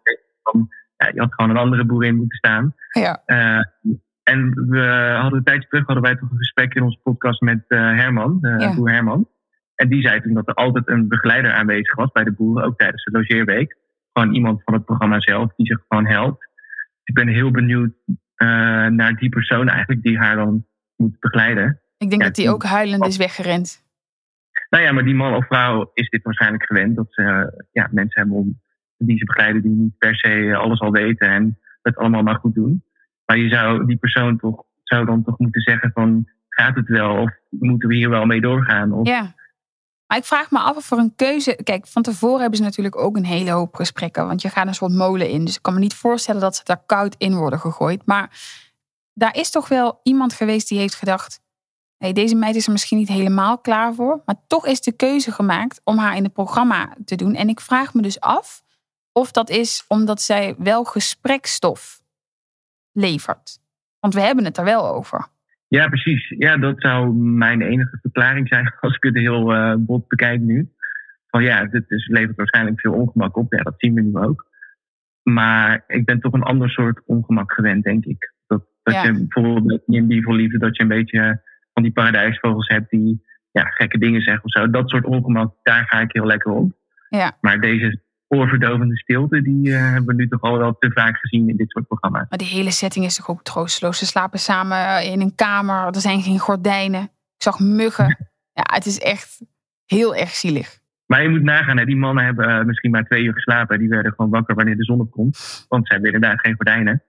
van 0.42 0.68
ja, 0.96 1.10
die 1.10 1.20
had 1.20 1.34
gewoon 1.34 1.50
een 1.50 1.56
andere 1.56 1.84
boerin 1.84 2.16
moeten 2.16 2.36
staan. 2.36 2.74
Ja. 2.92 3.22
Uh, 3.26 3.64
en 4.22 4.68
we 4.68 5.14
hadden 5.20 5.38
een 5.38 5.44
tijdje 5.44 5.68
terug 5.68 5.86
hadden 5.86 6.04
wij 6.04 6.16
toch 6.16 6.30
een 6.30 6.36
gesprek 6.36 6.74
in 6.74 6.82
onze 6.82 7.00
podcast 7.02 7.40
met 7.40 7.64
uh, 7.68 7.78
Herman, 7.78 8.38
uh, 8.40 8.60
ja. 8.60 8.74
boer 8.74 8.90
Herman. 8.90 9.28
En 9.74 9.88
die 9.88 10.02
zei 10.02 10.20
toen 10.20 10.34
dat 10.34 10.48
er 10.48 10.54
altijd 10.54 10.88
een 10.88 11.08
begeleider 11.08 11.52
aanwezig 11.52 11.94
was 11.94 12.10
bij 12.12 12.24
de 12.24 12.32
boeren, 12.32 12.64
ook 12.64 12.78
tijdens 12.78 13.04
de 13.04 13.10
logeerweek. 13.10 13.76
Gewoon 14.12 14.34
iemand 14.34 14.62
van 14.64 14.74
het 14.74 14.84
programma 14.84 15.20
zelf 15.20 15.54
die 15.56 15.66
zich 15.66 15.84
gewoon 15.88 16.06
helpt. 16.06 16.48
Ik 17.04 17.14
ben 17.14 17.28
heel 17.28 17.50
benieuwd 17.50 17.92
naar 18.90 19.16
die 19.16 19.28
persoon 19.28 19.68
eigenlijk 19.68 20.02
die 20.02 20.18
haar 20.18 20.36
dan 20.36 20.66
moet 20.96 21.20
begeleiden. 21.20 21.80
Ik 21.98 22.10
denk 22.10 22.22
dat 22.22 22.34
die 22.34 22.50
ook 22.50 22.64
huilend 22.64 23.06
is 23.06 23.16
weggerend. 23.16 23.86
Nou 24.70 24.84
ja, 24.84 24.92
maar 24.92 25.04
die 25.04 25.14
man 25.14 25.34
of 25.34 25.46
vrouw 25.46 25.90
is 25.94 26.08
dit 26.08 26.22
waarschijnlijk 26.22 26.64
gewend. 26.64 26.96
Dat 26.96 27.06
ze 27.10 27.22
ja, 27.72 27.88
mensen 27.90 28.20
hebben 28.20 28.38
om 28.38 28.60
die 28.96 29.18
ze 29.18 29.24
begeleiden 29.24 29.62
die 29.62 29.70
niet 29.70 29.98
per 29.98 30.16
se 30.16 30.56
alles 30.56 30.80
al 30.80 30.90
weten 30.90 31.28
en 31.28 31.58
het 31.82 31.96
allemaal 31.96 32.22
maar 32.22 32.38
goed 32.38 32.54
doen. 32.54 32.84
Maar 33.26 33.38
je 33.38 33.48
zou 33.48 33.86
die 33.86 33.96
persoon 33.96 34.38
toch, 34.38 34.64
zou 34.82 35.06
dan 35.06 35.24
toch 35.24 35.38
moeten 35.38 35.60
zeggen 35.60 35.90
van 35.94 36.28
gaat 36.48 36.76
het 36.76 36.88
wel 36.88 37.16
of 37.16 37.30
moeten 37.48 37.88
we 37.88 37.94
hier 37.94 38.10
wel 38.10 38.26
mee 38.26 38.40
doorgaan? 38.40 38.92
Of... 38.92 39.06
Ja. 39.06 39.34
Maar 40.08 40.18
ik 40.18 40.24
vraag 40.24 40.50
me 40.50 40.58
af 40.58 40.76
of 40.76 40.84
voor 40.84 40.98
een 40.98 41.14
keuze. 41.16 41.58
Kijk, 41.64 41.86
van 41.86 42.02
tevoren 42.02 42.40
hebben 42.40 42.58
ze 42.58 42.64
natuurlijk 42.64 42.96
ook 42.96 43.16
een 43.16 43.24
hele 43.24 43.50
hoop 43.50 43.74
gesprekken. 43.74 44.26
Want 44.26 44.42
je 44.42 44.48
gaat 44.48 44.66
een 44.66 44.74
soort 44.74 44.92
molen 44.92 45.28
in. 45.28 45.44
Dus 45.44 45.56
ik 45.56 45.62
kan 45.62 45.74
me 45.74 45.80
niet 45.80 45.94
voorstellen 45.94 46.40
dat 46.40 46.56
ze 46.56 46.64
daar 46.64 46.82
koud 46.86 47.14
in 47.18 47.36
worden 47.36 47.58
gegooid. 47.58 48.06
Maar 48.06 48.40
daar 49.14 49.36
is 49.36 49.50
toch 49.50 49.68
wel 49.68 50.00
iemand 50.02 50.32
geweest 50.32 50.68
die 50.68 50.78
heeft 50.78 50.94
gedacht. 50.94 51.40
Hey, 51.96 52.12
deze 52.12 52.34
meid 52.34 52.56
is 52.56 52.66
er 52.66 52.72
misschien 52.72 52.98
niet 52.98 53.08
helemaal 53.08 53.58
klaar 53.58 53.94
voor. 53.94 54.22
Maar 54.24 54.36
toch 54.46 54.66
is 54.66 54.80
de 54.80 54.92
keuze 54.92 55.32
gemaakt 55.32 55.80
om 55.84 55.98
haar 55.98 56.16
in 56.16 56.24
het 56.24 56.32
programma 56.32 56.96
te 57.04 57.16
doen. 57.16 57.34
En 57.34 57.48
ik 57.48 57.60
vraag 57.60 57.94
me 57.94 58.02
dus 58.02 58.20
af 58.20 58.62
of 59.12 59.30
dat 59.30 59.50
is 59.50 59.84
omdat 59.88 60.22
zij 60.22 60.54
wel 60.58 60.84
gesprekstof 60.84 62.02
levert. 62.92 63.60
Want 64.00 64.14
we 64.14 64.20
hebben 64.20 64.44
het 64.44 64.58
er 64.58 64.64
wel 64.64 64.88
over. 64.88 65.28
Ja, 65.68 65.88
precies. 65.88 66.28
Ja, 66.28 66.56
dat 66.56 66.74
zou 66.80 67.14
mijn 67.14 67.62
enige 67.62 67.98
verklaring 68.00 68.48
zijn 68.48 68.74
als 68.80 68.96
ik 68.96 69.02
het 69.02 69.16
heel 69.16 69.54
uh, 69.54 69.74
bot 69.78 70.08
bekijk 70.08 70.40
nu. 70.40 70.70
Van 71.26 71.42
ja, 71.42 71.64
dit 71.64 71.90
is, 71.90 72.06
levert 72.06 72.36
waarschijnlijk 72.36 72.80
veel 72.80 72.92
ongemak 72.92 73.36
op. 73.36 73.52
Ja, 73.52 73.62
dat 73.62 73.74
zien 73.76 73.94
we 73.94 74.00
nu 74.00 74.16
ook. 74.16 74.46
Maar 75.22 75.84
ik 75.86 76.04
ben 76.04 76.20
toch 76.20 76.32
een 76.32 76.42
ander 76.42 76.70
soort 76.70 77.02
ongemak 77.06 77.52
gewend, 77.52 77.84
denk 77.84 78.04
ik. 78.04 78.32
Dat, 78.46 78.64
dat 78.82 78.94
ja. 78.94 79.02
je 79.02 79.12
bijvoorbeeld 79.12 79.82
in 79.86 80.06
die 80.06 80.22
voor 80.22 80.34
liefde, 80.34 80.58
dat 80.58 80.76
je 80.76 80.82
een 80.82 80.88
beetje 80.88 81.42
van 81.72 81.82
die 81.82 81.92
paradijsvogels 81.92 82.68
hebt 82.68 82.90
die 82.90 83.24
ja, 83.50 83.62
gekke 83.62 83.98
dingen 83.98 84.22
zeggen 84.22 84.44
of 84.44 84.50
zo. 84.50 84.70
Dat 84.70 84.90
soort 84.90 85.04
ongemak, 85.04 85.54
daar 85.62 85.84
ga 85.84 86.00
ik 86.00 86.12
heel 86.12 86.26
lekker 86.26 86.52
op. 86.52 86.72
Ja. 87.08 87.36
Maar 87.40 87.60
deze 87.60 88.00
oorverdovende 88.28 88.96
stilte, 88.96 89.42
die 89.42 89.68
uh, 89.68 89.80
hebben 89.80 90.06
we 90.06 90.14
nu 90.14 90.28
toch 90.28 90.40
al 90.40 90.58
wel 90.58 90.76
te 90.78 90.90
vaak 90.92 91.16
gezien 91.16 91.48
in 91.48 91.56
dit 91.56 91.70
soort 91.70 91.86
programma's. 91.86 92.26
Maar 92.28 92.38
die 92.38 92.48
hele 92.48 92.70
setting 92.70 93.04
is 93.04 93.16
toch 93.16 93.28
ook 93.28 93.42
troosteloos. 93.42 93.98
Ze 93.98 94.06
slapen 94.06 94.38
samen 94.38 95.04
in 95.04 95.20
een 95.20 95.34
kamer, 95.34 95.86
er 95.86 96.00
zijn 96.00 96.22
geen 96.22 96.38
gordijnen. 96.38 97.02
Ik 97.02 97.42
zag 97.42 97.58
muggen. 97.58 98.16
Ja, 98.52 98.74
het 98.74 98.86
is 98.86 98.98
echt 98.98 99.40
heel 99.86 100.14
erg 100.16 100.30
zielig. 100.30 100.78
Maar 101.06 101.22
je 101.22 101.28
moet 101.28 101.42
nagaan, 101.42 101.78
hè, 101.78 101.84
die 101.84 101.96
mannen 101.96 102.24
hebben 102.24 102.48
uh, 102.48 102.64
misschien 102.64 102.90
maar 102.90 103.04
twee 103.04 103.22
uur 103.22 103.32
geslapen. 103.32 103.78
Die 103.78 103.88
werden 103.88 104.12
gewoon 104.12 104.30
wakker 104.30 104.54
wanneer 104.54 104.76
de 104.76 104.84
zon 104.84 105.00
opkomt. 105.00 105.66
Want 105.68 105.86
ze 105.86 105.92
hebben 105.92 106.12
inderdaad 106.12 106.40
geen 106.40 106.54
gordijnen. 106.54 107.02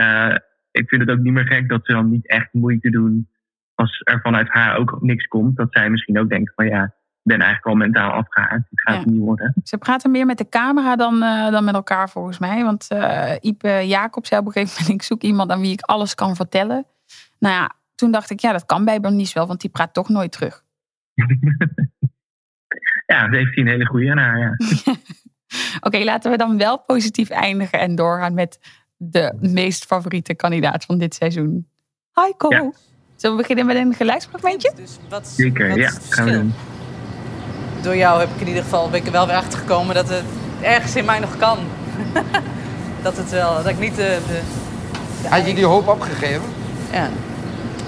Uh, 0.00 0.36
ik 0.70 0.88
vind 0.88 1.00
het 1.00 1.10
ook 1.10 1.18
niet 1.18 1.32
meer 1.32 1.46
gek 1.46 1.68
dat 1.68 1.80
ze 1.84 1.92
dan 1.92 2.10
niet 2.10 2.28
echt 2.28 2.52
moeite 2.52 2.90
doen 2.90 3.28
als 3.74 4.00
er 4.04 4.20
vanuit 4.20 4.48
haar 4.48 4.76
ook 4.76 5.02
niks 5.02 5.26
komt. 5.26 5.56
Dat 5.56 5.68
zij 5.70 5.90
misschien 5.90 6.18
ook 6.18 6.28
denken 6.28 6.52
van 6.56 6.66
ja, 6.66 6.94
ben 7.24 7.40
eigenlijk 7.40 7.66
al 7.66 7.74
mentaal 7.74 8.10
afgehaakt. 8.10 8.70
Het 8.70 8.80
gaat 8.80 9.04
ja. 9.04 9.10
niet 9.10 9.20
worden. 9.20 9.54
Ze 9.62 9.78
praten 9.78 10.10
meer 10.10 10.26
met 10.26 10.38
de 10.38 10.48
camera 10.48 10.96
dan, 10.96 11.14
uh, 11.14 11.50
dan 11.50 11.64
met 11.64 11.74
elkaar 11.74 12.10
volgens 12.10 12.38
mij. 12.38 12.64
Want 12.64 12.86
uh, 12.92 13.32
Ipe 13.40 13.82
Jacob 13.86 14.26
zei 14.26 14.40
op 14.40 14.46
een 14.46 14.52
gegeven 14.52 14.82
moment... 14.82 14.94
ik 15.00 15.06
zoek 15.06 15.22
iemand 15.22 15.50
aan 15.50 15.60
wie 15.60 15.72
ik 15.72 15.80
alles 15.80 16.14
kan 16.14 16.36
vertellen. 16.36 16.86
Nou 17.38 17.54
ja, 17.54 17.72
toen 17.94 18.10
dacht 18.10 18.30
ik, 18.30 18.40
ja, 18.40 18.52
dat 18.52 18.66
kan 18.66 18.84
bij 18.84 19.00
Bernice 19.00 19.34
wel... 19.34 19.46
want 19.46 19.60
die 19.60 19.70
praat 19.70 19.94
toch 19.94 20.08
nooit 20.08 20.32
terug. 20.32 20.64
ja, 23.06 23.26
dat 23.26 23.34
heeft 23.34 23.54
hij 23.54 23.64
een 23.64 23.68
hele 23.68 23.86
goede 23.86 24.10
aan 24.10 24.18
haar, 24.18 24.38
ja. 24.38 24.56
Oké, 25.76 25.86
okay, 25.86 26.04
laten 26.04 26.30
we 26.30 26.36
dan 26.36 26.58
wel 26.58 26.80
positief 26.80 27.30
eindigen... 27.30 27.78
en 27.78 27.94
doorgaan 27.94 28.34
met 28.34 28.58
de 28.96 29.36
meest 29.40 29.84
favoriete 29.84 30.34
kandidaat 30.34 30.84
van 30.84 30.98
dit 30.98 31.14
seizoen. 31.14 31.68
Heiko. 32.12 32.50
Ja. 32.50 32.72
Zullen 33.16 33.36
we 33.36 33.42
beginnen 33.42 33.66
met 33.66 33.76
een 33.76 33.94
geluidsfragmentje? 33.94 34.72
Dus 34.76 34.98
wat, 35.08 35.28
Zeker, 35.28 35.68
wat 35.68 35.78
ja. 35.78 35.90
Gaan 35.90 36.24
we 36.24 36.32
doen 36.32 36.54
door 37.84 37.96
jou 37.96 38.20
heb 38.20 38.28
ik 38.34 38.40
in 38.40 38.46
ieder 38.46 38.62
geval 38.62 38.90
ben 38.90 39.00
ik 39.00 39.06
er 39.06 39.12
wel 39.12 39.26
weer 39.26 39.36
achter 39.36 39.58
gekomen 39.58 39.94
dat 39.94 40.08
het 40.08 40.22
ergens 40.60 40.96
in 40.96 41.04
mij 41.04 41.18
nog 41.18 41.36
kan. 41.36 41.58
dat 43.02 43.16
het 43.16 43.30
wel, 43.30 43.54
dat 43.54 43.66
ik 43.66 43.78
niet 43.78 43.96
de. 43.96 44.18
de, 44.26 44.40
de 45.22 45.28
Had 45.28 45.46
je 45.46 45.54
die 45.54 45.64
hoop 45.64 45.88
opgegeven? 45.88 46.42
Ja. 46.92 47.08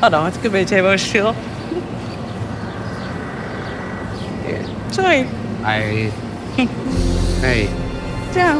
Oh, 0.02 0.10
dan 0.10 0.20
word 0.20 0.36
ik 0.36 0.44
een 0.44 0.50
beetje 0.50 0.74
helemaal 0.74 0.98
stil. 0.98 1.34
Sorry. 4.90 5.26
Hey. 5.60 6.12
Hey. 7.40 7.68
Ja. 8.34 8.54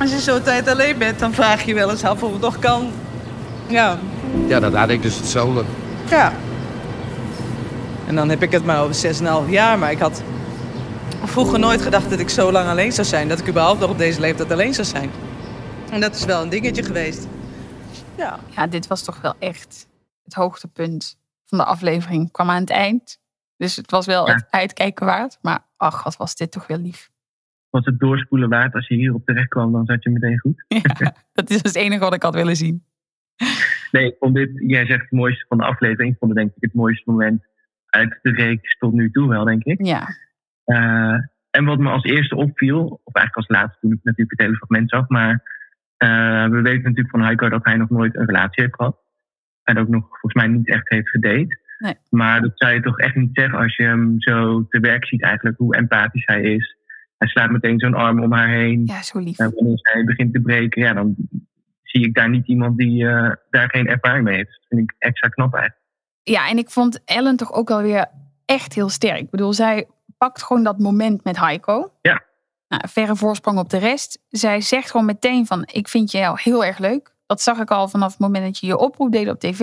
Als 0.00 0.10
je 0.10 0.18
zo'n 0.18 0.42
tijd 0.42 0.68
alleen 0.68 0.98
bent, 0.98 1.18
dan 1.18 1.32
vraag 1.32 1.64
je 1.64 1.74
wel 1.74 1.90
eens 1.90 2.04
af 2.04 2.22
of 2.22 2.32
het 2.32 2.40
nog 2.40 2.58
kan. 2.58 2.90
Ja. 3.66 3.98
Ja, 4.46 4.60
dat 4.60 4.74
had 4.74 4.88
ik 4.88 5.02
dus 5.02 5.16
hetzelfde. 5.16 5.64
Ja. 6.10 6.32
En 8.14 8.20
dan 8.20 8.28
heb 8.28 8.42
ik 8.42 8.52
het 8.52 8.64
maar 8.64 8.82
over 8.82 9.44
6,5 9.46 9.50
jaar. 9.50 9.78
Maar 9.78 9.90
ik 9.90 9.98
had 9.98 10.24
vroeger 11.24 11.58
nooit 11.58 11.82
gedacht 11.82 12.10
dat 12.10 12.18
ik 12.18 12.28
zo 12.28 12.52
lang 12.52 12.68
alleen 12.68 12.92
zou 12.92 13.06
zijn. 13.06 13.28
Dat 13.28 13.40
ik 13.40 13.48
überhaupt 13.48 13.80
nog 13.80 13.90
op 13.90 13.98
deze 13.98 14.20
leeftijd 14.20 14.52
alleen 14.52 14.74
zou 14.74 14.86
zijn. 14.86 15.10
En 15.90 16.00
dat 16.00 16.14
is 16.14 16.24
wel 16.24 16.42
een 16.42 16.48
dingetje 16.48 16.82
geweest. 16.82 17.28
Ja. 18.16 18.38
Ja, 18.50 18.66
dit 18.66 18.86
was 18.86 19.04
toch 19.04 19.20
wel 19.20 19.34
echt 19.38 19.88
het 20.24 20.34
hoogtepunt 20.34 21.18
van 21.44 21.58
de 21.58 21.64
aflevering. 21.64 22.30
Kwam 22.30 22.50
aan 22.50 22.60
het 22.60 22.70
eind. 22.70 23.18
Dus 23.56 23.76
het 23.76 23.90
was 23.90 24.06
wel 24.06 24.26
ja. 24.26 24.34
het 24.34 24.46
uitkijken 24.50 25.06
waard. 25.06 25.38
Maar 25.42 25.66
ach, 25.76 26.04
wat 26.04 26.16
was 26.16 26.34
dit 26.34 26.50
toch 26.50 26.66
wel 26.66 26.78
lief. 26.78 27.10
Was 27.70 27.84
het 27.84 27.98
doorspoelen 27.98 28.48
waard? 28.48 28.74
Als 28.74 28.88
je 28.88 28.94
hierop 28.94 29.24
terecht 29.24 29.48
kwam, 29.48 29.72
dan 29.72 29.86
zat 29.86 30.02
je 30.02 30.10
meteen 30.10 30.38
goed. 30.38 30.64
Ja, 30.98 31.14
dat 31.32 31.50
is 31.50 31.62
het 31.62 31.74
enige 31.74 32.00
wat 32.00 32.14
ik 32.14 32.22
had 32.22 32.34
willen 32.34 32.56
zien. 32.56 32.84
Nee, 33.90 34.06
ik 34.06 34.16
vond 34.18 34.34
dit, 34.34 34.50
jij 34.56 34.86
zegt 34.86 35.00
het 35.00 35.10
mooiste 35.10 35.44
van 35.48 35.58
de 35.58 35.64
aflevering. 35.64 36.12
Ik 36.12 36.18
vond 36.18 36.30
het 36.30 36.40
denk 36.40 36.56
ik 36.56 36.62
het 36.62 36.74
mooiste 36.74 37.10
moment 37.10 37.44
uit 37.94 38.18
de 38.22 38.30
reeks 38.30 38.76
tot 38.78 38.92
nu 38.92 39.10
toe 39.10 39.28
wel, 39.28 39.44
denk 39.44 39.64
ik. 39.64 39.86
Ja. 39.86 40.08
Uh, 40.66 41.18
en 41.50 41.64
wat 41.64 41.78
me 41.78 41.90
als 41.90 42.04
eerste 42.04 42.36
opviel, 42.36 43.00
of 43.04 43.14
eigenlijk 43.14 43.36
als 43.36 43.58
laatste 43.58 43.80
toen 43.80 43.92
ik 43.92 43.98
natuurlijk 44.02 44.30
het 44.30 44.46
hele 44.46 44.56
fragment 44.56 44.90
zag, 44.90 45.08
maar 45.08 45.32
uh, 45.98 46.44
we 46.48 46.60
weten 46.60 46.82
natuurlijk 46.82 47.10
van 47.10 47.22
Heiko 47.22 47.48
dat 47.48 47.64
hij 47.64 47.76
nog 47.76 47.90
nooit 47.90 48.16
een 48.16 48.26
relatie 48.26 48.62
heeft 48.62 48.74
gehad. 48.74 48.96
En 49.62 49.78
ook 49.78 49.88
nog 49.88 50.08
volgens 50.08 50.34
mij 50.34 50.46
niet 50.46 50.68
echt 50.68 50.88
heeft 50.88 51.08
gedate. 51.08 51.62
Nee. 51.78 51.94
Maar 52.10 52.40
dat 52.40 52.52
zou 52.54 52.72
je 52.72 52.80
toch 52.80 52.98
echt 52.98 53.14
niet 53.14 53.30
zeggen 53.32 53.58
als 53.58 53.76
je 53.76 53.82
hem 53.82 54.14
zo 54.20 54.66
te 54.68 54.80
werk 54.80 55.06
ziet 55.06 55.22
eigenlijk, 55.22 55.58
hoe 55.58 55.76
empathisch 55.76 56.26
hij 56.26 56.42
is. 56.42 56.76
Hij 57.18 57.28
slaat 57.28 57.50
meteen 57.50 57.78
zo'n 57.78 57.94
arm 57.94 58.22
om 58.22 58.32
haar 58.32 58.48
heen. 58.48 58.82
Ja, 58.84 59.02
zo 59.02 59.18
lief. 59.18 59.38
En 59.38 59.52
wanneer 59.54 59.78
zij 59.78 60.04
begint 60.04 60.32
te 60.32 60.40
breken, 60.40 60.82
ja, 60.82 60.92
dan 60.92 61.16
zie 61.82 62.04
ik 62.04 62.14
daar 62.14 62.30
niet 62.30 62.46
iemand 62.46 62.78
die 62.78 63.06
eh, 63.08 63.32
daar 63.50 63.70
geen 63.70 63.86
ervaring 63.86 64.24
mee 64.24 64.36
heeft. 64.36 64.50
Dat 64.50 64.66
vind 64.68 64.80
ik 64.80 64.94
extra 64.98 65.28
knap 65.28 65.54
eigenlijk. 65.54 65.83
Ja, 66.24 66.48
en 66.48 66.58
ik 66.58 66.70
vond 66.70 67.04
Ellen 67.04 67.36
toch 67.36 67.52
ook 67.52 67.68
wel 67.68 67.82
weer 67.82 68.06
echt 68.44 68.74
heel 68.74 68.88
sterk. 68.88 69.20
Ik 69.20 69.30
bedoel, 69.30 69.52
zij 69.52 69.88
pakt 70.18 70.42
gewoon 70.42 70.62
dat 70.62 70.78
moment 70.78 71.24
met 71.24 71.38
Heiko. 71.38 71.92
Ja. 72.02 72.22
Nou, 72.68 72.88
verre 72.88 73.16
voorsprong 73.16 73.58
op 73.58 73.68
de 73.68 73.76
rest. 73.76 74.18
Zij 74.28 74.60
zegt 74.60 74.90
gewoon 74.90 75.06
meteen 75.06 75.46
van, 75.46 75.62
ik 75.72 75.88
vind 75.88 76.10
je 76.10 76.32
heel 76.34 76.64
erg 76.64 76.78
leuk. 76.78 77.14
Dat 77.26 77.42
zag 77.42 77.58
ik 77.58 77.70
al 77.70 77.88
vanaf 77.88 78.10
het 78.10 78.20
moment 78.20 78.44
dat 78.44 78.58
je 78.58 78.66
je 78.66 78.78
oproep 78.78 79.12
deed 79.12 79.28
op 79.28 79.40
tv. 79.40 79.60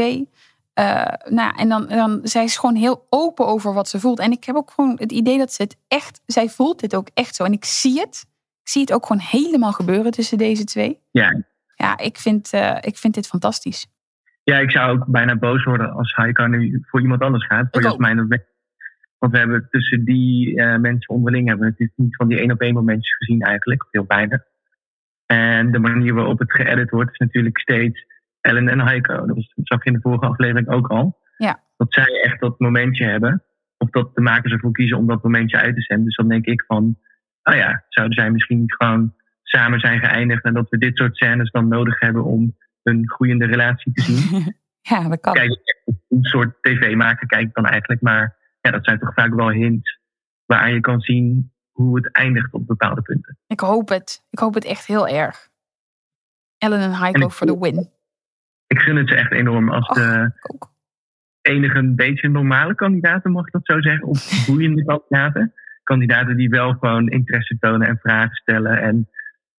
Uh, 0.79 1.05
nou, 1.23 1.55
en 1.55 1.69
dan, 1.69 1.87
dan 1.87 2.19
zij 2.23 2.43
is 2.43 2.57
gewoon 2.57 2.75
heel 2.75 3.05
open 3.09 3.47
over 3.47 3.73
wat 3.73 3.89
ze 3.89 3.99
voelt. 3.99 4.19
En 4.19 4.31
ik 4.31 4.43
heb 4.43 4.55
ook 4.55 4.71
gewoon 4.71 4.95
het 4.99 5.11
idee 5.11 5.37
dat 5.37 5.53
ze 5.53 5.61
het 5.61 5.77
echt, 5.87 6.21
zij 6.25 6.49
voelt 6.49 6.79
dit 6.79 6.95
ook 6.95 7.07
echt 7.13 7.35
zo. 7.35 7.43
En 7.43 7.53
ik 7.53 7.65
zie 7.65 7.99
het. 7.99 8.25
Ik 8.63 8.69
zie 8.69 8.81
het 8.81 8.93
ook 8.93 9.05
gewoon 9.05 9.21
helemaal 9.21 9.71
gebeuren 9.71 10.11
tussen 10.11 10.37
deze 10.37 10.63
twee. 10.63 10.99
Ja. 11.11 11.43
Ja, 11.75 11.97
ik 11.97 12.17
vind, 12.17 12.53
uh, 12.53 12.77
ik 12.81 12.97
vind 12.97 13.13
dit 13.13 13.27
fantastisch. 13.27 13.87
Ja, 14.43 14.57
ik 14.57 14.71
zou 14.71 14.91
ook 14.91 15.05
bijna 15.05 15.35
boos 15.35 15.63
worden 15.63 15.91
als 15.91 16.15
Heiko 16.15 16.45
nu 16.45 16.83
voor 16.87 17.01
iemand 17.01 17.21
anders 17.21 17.45
gaat. 17.45 17.67
Voor 17.71 17.81
Jasmijn 17.81 18.27
Want 19.17 19.31
we 19.31 19.37
hebben 19.37 19.67
tussen 19.69 20.03
die 20.05 20.55
uh, 20.55 20.77
mensen 20.77 21.15
onderling 21.15 21.47
hebben 21.47 21.65
we 21.65 21.71
natuurlijk 21.71 21.99
niet 21.99 22.15
van 22.15 22.27
die 22.27 22.39
één 22.39 22.51
op 22.51 22.61
één 22.61 22.73
momentjes 22.73 23.15
gezien 23.15 23.41
eigenlijk. 23.41 23.83
Of 23.83 23.91
heel 23.91 24.05
weinig. 24.07 24.41
En 25.25 25.71
de 25.71 25.79
manier 25.79 26.13
waarop 26.13 26.39
het 26.39 26.51
geëdit 26.51 26.89
wordt 26.89 27.11
is 27.11 27.17
natuurlijk 27.17 27.59
steeds 27.59 28.05
Ellen 28.41 28.67
en 28.67 28.79
Heiko. 28.79 29.25
Dat 29.25 29.37
zag 29.55 29.83
je 29.83 29.89
in 29.89 29.95
de 29.95 30.01
vorige 30.01 30.25
aflevering 30.25 30.69
ook 30.69 30.87
al. 30.87 31.19
Ja. 31.37 31.59
Dat 31.77 31.93
zij 31.93 32.21
echt 32.21 32.39
dat 32.39 32.59
momentje 32.59 33.05
hebben. 33.05 33.43
Of 33.77 33.89
dat 33.89 34.15
de 34.15 34.21
makers 34.21 34.53
ervoor 34.53 34.71
kiezen 34.71 34.97
om 34.97 35.07
dat 35.07 35.23
momentje 35.23 35.57
uit 35.57 35.75
te 35.75 35.81
zenden. 35.81 36.05
Dus 36.05 36.15
dan 36.15 36.27
denk 36.27 36.45
ik 36.45 36.63
van, 36.67 36.97
oh 37.43 37.55
ja, 37.55 37.85
zouden 37.89 38.17
zij 38.17 38.31
misschien 38.31 38.59
niet 38.59 38.73
gewoon 38.73 39.13
samen 39.43 39.79
zijn 39.79 39.99
geëindigd. 39.99 40.43
En 40.43 40.53
dat 40.53 40.69
we 40.69 40.77
dit 40.77 40.97
soort 40.97 41.15
scènes 41.15 41.51
dan 41.51 41.67
nodig 41.67 41.99
hebben 41.99 42.23
om 42.23 42.55
een 42.83 43.09
groeiende 43.09 43.45
relatie 43.45 43.93
te 43.93 44.01
zien. 44.01 44.55
ja, 44.91 45.09
dat 45.09 45.19
kan. 45.19 45.33
Kijk, 45.33 45.59
een 46.09 46.23
soort 46.23 46.55
tv 46.61 46.95
maken 46.95 47.27
kijk 47.27 47.47
ik 47.47 47.53
dan 47.53 47.65
eigenlijk. 47.65 48.01
Maar 48.01 48.37
ja, 48.61 48.71
dat 48.71 48.85
zijn 48.85 48.99
toch 48.99 49.13
vaak 49.13 49.33
wel 49.33 49.49
hints 49.49 49.99
waaraan 50.45 50.73
je 50.73 50.79
kan 50.79 51.01
zien 51.01 51.51
hoe 51.71 51.95
het 51.95 52.11
eindigt 52.11 52.53
op 52.53 52.67
bepaalde 52.67 53.01
punten. 53.01 53.37
Ik 53.47 53.59
hoop 53.59 53.89
het. 53.89 54.25
Ik 54.29 54.39
hoop 54.39 54.53
het 54.53 54.65
echt 54.65 54.85
heel 54.85 55.07
erg. 55.07 55.49
Ellen 56.57 56.79
en 56.79 56.93
Heiko 56.93 57.29
voor 57.29 57.47
de 57.47 57.57
win. 57.59 57.89
Ik 58.67 58.79
gun 58.79 58.95
het 58.95 59.09
ze 59.09 59.15
echt 59.15 59.31
enorm 59.31 59.69
als 59.69 59.87
Och, 59.87 59.95
de 59.95 60.31
enige 61.41 61.77
een 61.77 61.95
beetje 61.95 62.29
normale 62.29 62.75
kandidaten, 62.75 63.31
mag 63.31 63.45
ik 63.45 63.51
dat 63.51 63.65
zo 63.65 63.81
zeggen, 63.81 64.07
of 64.07 64.45
boeiende 64.47 64.85
kandidaten. 65.09 65.53
Kandidaten 65.83 66.37
die 66.37 66.49
wel 66.49 66.73
gewoon 66.73 67.09
interesse 67.09 67.57
tonen 67.59 67.87
en 67.87 67.97
vragen 67.97 68.35
stellen 68.35 68.81
en 68.81 69.09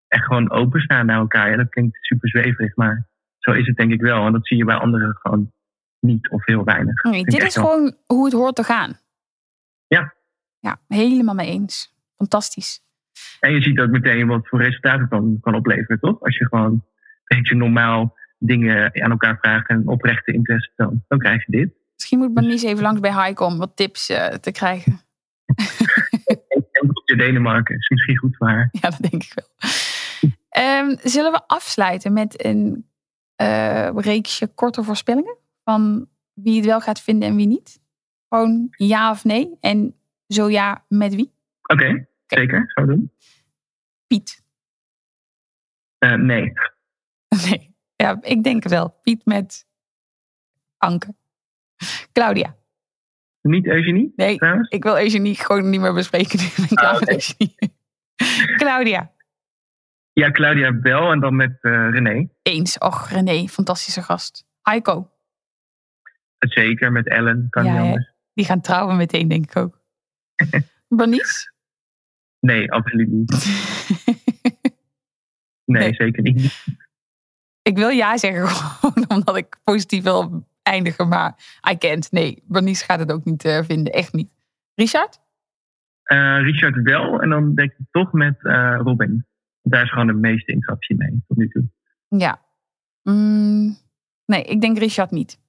echt 0.08 0.24
gewoon 0.24 0.50
openstaan 0.50 1.06
naar 1.06 1.18
elkaar. 1.18 1.50
Ja, 1.50 1.56
dat 1.56 1.68
klinkt 1.68 1.98
super 2.00 2.28
zweverig, 2.28 2.76
maar 2.76 3.08
zo 3.42 3.52
is 3.52 3.66
het 3.66 3.76
denk 3.76 3.92
ik 3.92 4.00
wel. 4.00 4.26
En 4.26 4.33
dat 4.33 4.46
zie 4.46 4.57
je 4.57 4.64
bij 4.64 4.76
anderen 4.76 5.16
gewoon 5.20 5.52
niet 6.00 6.31
of 6.31 6.46
heel 6.46 6.64
weinig. 6.64 7.02
Nee, 7.02 7.24
dit 7.24 7.42
is 7.42 7.57
gewoon 7.57 7.96
hoe 8.07 8.24
het 8.24 8.35
hoort 8.35 8.55
te 8.55 8.64
gaan. 8.64 8.98
Ja. 9.87 10.14
Ja, 10.59 10.81
helemaal 10.88 11.35
mee 11.35 11.46
eens. 11.46 11.94
Fantastisch. 12.16 12.81
En 13.40 13.52
je 13.52 13.62
ziet 13.62 13.81
ook 13.81 13.90
meteen 13.90 14.26
wat 14.26 14.48
voor 14.48 14.62
resultaten 14.62 15.00
het 15.00 15.11
dan 15.11 15.38
kan 15.40 15.55
opleveren, 15.55 16.00
toch? 16.00 16.20
Als 16.20 16.38
je 16.38 16.46
gewoon 16.46 16.72
een 16.72 16.83
beetje 17.24 17.55
normaal 17.55 18.16
dingen 18.38 19.02
aan 19.02 19.11
elkaar 19.11 19.38
vraagt 19.40 19.68
en 19.68 19.88
oprechte 19.88 20.33
interesse 20.33 20.72
toont, 20.76 21.05
dan 21.09 21.18
krijg 21.18 21.46
je 21.46 21.52
dit. 21.52 21.72
Misschien 21.94 22.18
moet 22.18 22.35
Bernice 22.35 22.66
even 22.66 22.83
langs 22.83 23.00
bij 23.00 23.12
Heiko 23.12 23.46
om 23.46 23.59
wat 23.59 23.76
tips 23.76 24.11
uh, 24.11 24.26
te 24.26 24.52
krijgen. 24.52 25.00
en 26.72 26.90
in 27.05 27.18
Denemarken 27.18 27.76
is 27.76 27.88
misschien 27.88 28.16
goed 28.16 28.37
voor 28.37 28.48
haar. 28.48 28.68
Ja, 28.72 28.90
dat 28.90 29.11
denk 29.11 29.22
ik 29.22 29.33
wel. 29.35 29.48
Um, 30.64 30.98
zullen 31.02 31.33
we 31.33 31.42
afsluiten 31.46 32.12
met 32.12 32.44
een 32.44 32.91
reeksje 33.94 34.46
korte 34.55 34.83
voorspellingen? 34.83 35.37
Van 35.64 36.09
wie 36.33 36.57
het 36.57 36.66
wel 36.66 36.81
gaat 36.81 37.00
vinden 37.00 37.28
en 37.28 37.37
wie 37.37 37.46
niet? 37.46 37.81
Gewoon 38.28 38.66
ja 38.70 39.11
of 39.11 39.24
nee? 39.24 39.57
En 39.61 39.94
zo 40.28 40.48
ja, 40.48 40.85
met 40.88 41.14
wie? 41.14 41.33
Oké, 41.62 41.72
okay, 41.83 41.90
okay. 41.90 42.07
zeker. 42.26 42.72
Zou 42.74 42.87
doen. 42.87 43.12
Piet. 44.07 44.44
Uh, 45.98 46.14
nee. 46.14 46.52
Nee. 47.48 47.74
Ja, 47.96 48.18
ik 48.20 48.42
denk 48.42 48.68
wel. 48.68 48.98
Piet 49.02 49.24
met 49.24 49.66
Anke. 50.78 51.14
Claudia. 52.12 52.57
Niet 53.42 53.66
Eugenie? 53.66 54.12
Nee, 54.16 54.37
trouwens? 54.37 54.68
ik 54.68 54.83
wil 54.83 54.98
Eugenie 54.98 55.35
gewoon 55.35 55.70
niet 55.70 55.81
meer 55.81 55.92
bespreken. 55.92 56.38
Ik 56.70 56.74
ben 56.74 57.09
Eugenie. 57.09 57.57
Claudia. 58.62 59.12
Ja, 60.12 60.31
Claudia 60.31 60.81
wel 60.81 61.12
en 61.12 61.20
dan 61.20 61.37
met 61.37 61.59
uh, 61.61 61.90
René. 61.90 62.29
Eens. 62.42 62.79
Och, 62.79 63.11
René, 63.11 63.46
fantastische 63.48 64.03
gast. 64.03 64.46
Heiko. 64.62 65.11
Zeker, 66.38 66.92
met 66.92 67.09
Ellen. 67.09 67.46
Kan 67.51 67.64
ja, 67.64 67.72
niet 67.72 67.81
anders. 67.81 68.12
Die 68.35 68.44
gaan 68.44 68.61
trouwen 68.61 68.96
meteen, 68.96 69.29
denk 69.29 69.44
ik 69.44 69.57
ook. 69.57 69.81
Bernice? 70.88 71.53
Nee, 72.40 72.72
absoluut 72.72 73.09
niet. 73.09 73.31
nee, 75.64 75.83
nee, 75.83 75.94
zeker 75.94 76.22
niet. 76.22 76.64
Ik 77.62 77.77
wil 77.77 77.88
ja 77.88 78.16
zeggen, 78.16 78.48
gewoon 78.81 79.09
omdat 79.09 79.37
ik 79.37 79.57
positief 79.64 80.03
wil 80.03 80.48
eindigen, 80.62 81.09
maar 81.09 81.61
I 81.70 81.79
can't. 81.79 82.12
Nee, 82.12 82.42
Bernice 82.46 82.85
gaat 82.85 82.98
het 82.98 83.12
ook 83.12 83.25
niet 83.25 83.44
uh, 83.44 83.62
vinden, 83.62 83.92
echt 83.92 84.12
niet. 84.12 84.31
Richard? 84.75 85.20
Uh, 86.12 86.38
Richard 86.42 86.83
wel, 86.83 87.20
en 87.20 87.29
dan 87.29 87.55
denk 87.55 87.70
ik 87.70 87.87
toch 87.90 88.12
met 88.12 88.37
Robin. 88.79 89.27
Daar 89.62 89.83
is 89.83 89.90
gewoon 89.90 90.07
de 90.07 90.12
meeste 90.12 90.53
interactie 90.53 90.96
mee 90.96 91.22
tot 91.27 91.37
nu 91.37 91.48
toe. 91.48 91.64
Ja. 92.09 92.40
Mm, 93.03 93.79
nee, 94.25 94.44
ik 94.44 94.61
denk 94.61 94.79
Richard 94.79 95.11
niet. 95.11 95.40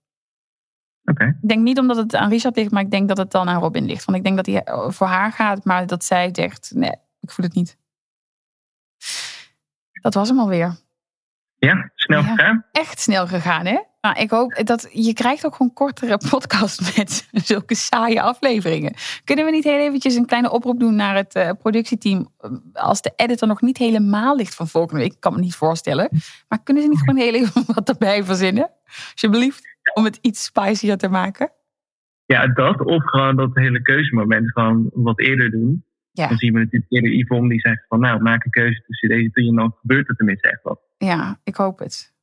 Oké. 1.02 1.12
Okay. 1.12 1.38
Ik 1.42 1.48
denk 1.48 1.62
niet 1.62 1.80
omdat 1.80 1.98
het 1.98 2.16
aan 2.16 2.30
Richard 2.30 2.56
ligt, 2.56 2.72
maar 2.72 2.84
ik 2.84 2.92
denk 2.92 3.08
dat 3.08 3.18
het 3.18 3.32
dan 3.32 3.50
aan 3.50 3.62
Robin 3.62 3.86
ligt. 3.86 4.06
Want 4.06 4.18
ik 4.18 4.24
denk 4.24 4.36
dat 4.36 4.46
hij 4.46 4.92
voor 4.92 5.08
haar 5.08 5.32
gaat, 5.32 5.66
maar 5.66 5.88
dat 5.88 6.04
zij 6.04 6.30
zegt, 6.32 6.72
nee, 6.76 6.96
ik 7.20 7.32
voel 7.32 7.46
het 7.46 7.56
niet. 7.56 7.78
Dat 10.02 10.14
was 10.14 10.30
hem 10.30 10.40
alweer. 10.40 10.78
Ja, 11.66 11.92
snel 11.96 12.22
ja, 12.22 12.28
gegaan. 12.36 12.66
Echt 12.72 13.00
snel 13.00 13.28
gegaan, 13.28 13.66
hè? 13.66 13.80
Maar 14.02 14.20
ik 14.20 14.30
hoop 14.30 14.62
dat 14.64 14.90
je 14.92 15.14
krijgt 15.14 15.46
ook 15.46 15.56
gewoon 15.56 15.74
kortere 15.74 16.18
podcast 16.30 16.98
met 16.98 17.30
zulke 17.32 17.76
saaie 17.76 18.22
afleveringen. 18.22 18.94
Kunnen 19.24 19.46
we 19.46 19.52
niet 19.52 19.64
heel 19.64 19.80
eventjes 19.80 20.16
een 20.16 20.26
kleine 20.26 20.52
oproep 20.52 20.80
doen 20.80 20.96
naar 20.96 21.16
het 21.16 21.36
uh, 21.36 21.50
productieteam 21.60 22.28
als 22.74 23.02
de 23.02 23.14
editor 23.16 23.48
nog 23.48 23.62
niet 23.62 23.78
helemaal 23.78 24.36
ligt 24.36 24.56
van 24.56 24.68
volgende 24.68 25.02
week? 25.02 25.14
Ik 25.14 25.20
kan 25.20 25.34
me 25.34 25.40
niet 25.40 25.56
voorstellen. 25.56 26.10
Maar 26.48 26.64
kunnen 26.64 26.84
ze 26.84 26.90
niet 26.90 27.00
gewoon 27.00 27.22
heel 27.22 27.34
even 27.34 27.64
wat 27.76 27.90
erbij 27.90 28.24
verzinnen? 28.24 28.70
Alsjeblieft, 29.12 29.78
om 29.94 30.04
het 30.04 30.18
iets 30.22 30.44
spicier 30.44 30.98
te 30.98 31.08
maken. 31.08 31.52
Ja, 32.26 32.48
dat 32.48 32.86
of 32.86 33.04
gewoon 33.04 33.36
dat 33.36 33.50
hele 33.54 33.82
keuzemoment 33.82 34.52
gewoon 34.52 34.90
wat 34.94 35.20
eerder 35.20 35.52
doen. 35.52 35.86
Ja. 36.14 36.28
Dan 36.28 36.38
zien 36.38 36.54
we 36.54 36.60
natuurlijk 36.60 36.92
eerder 36.92 37.12
Yvonne 37.12 37.50
die 37.50 37.60
zegt 37.60 37.86
van 37.88 38.00
nou, 38.00 38.22
maak 38.22 38.46
een 38.46 38.52
keuze 38.52 38.84
tussen 38.88 39.10
deze 39.10 39.32
drie 39.32 39.50
en 39.50 39.56
dan 39.56 39.76
gebeurt 39.82 40.10
er 40.10 40.16
tenminste 40.16 40.50
echt 40.50 40.64
wat. 40.64 40.80
Ja, 40.98 41.40
ik 41.44 41.56
hoop 41.56 41.80
het. 41.80 42.14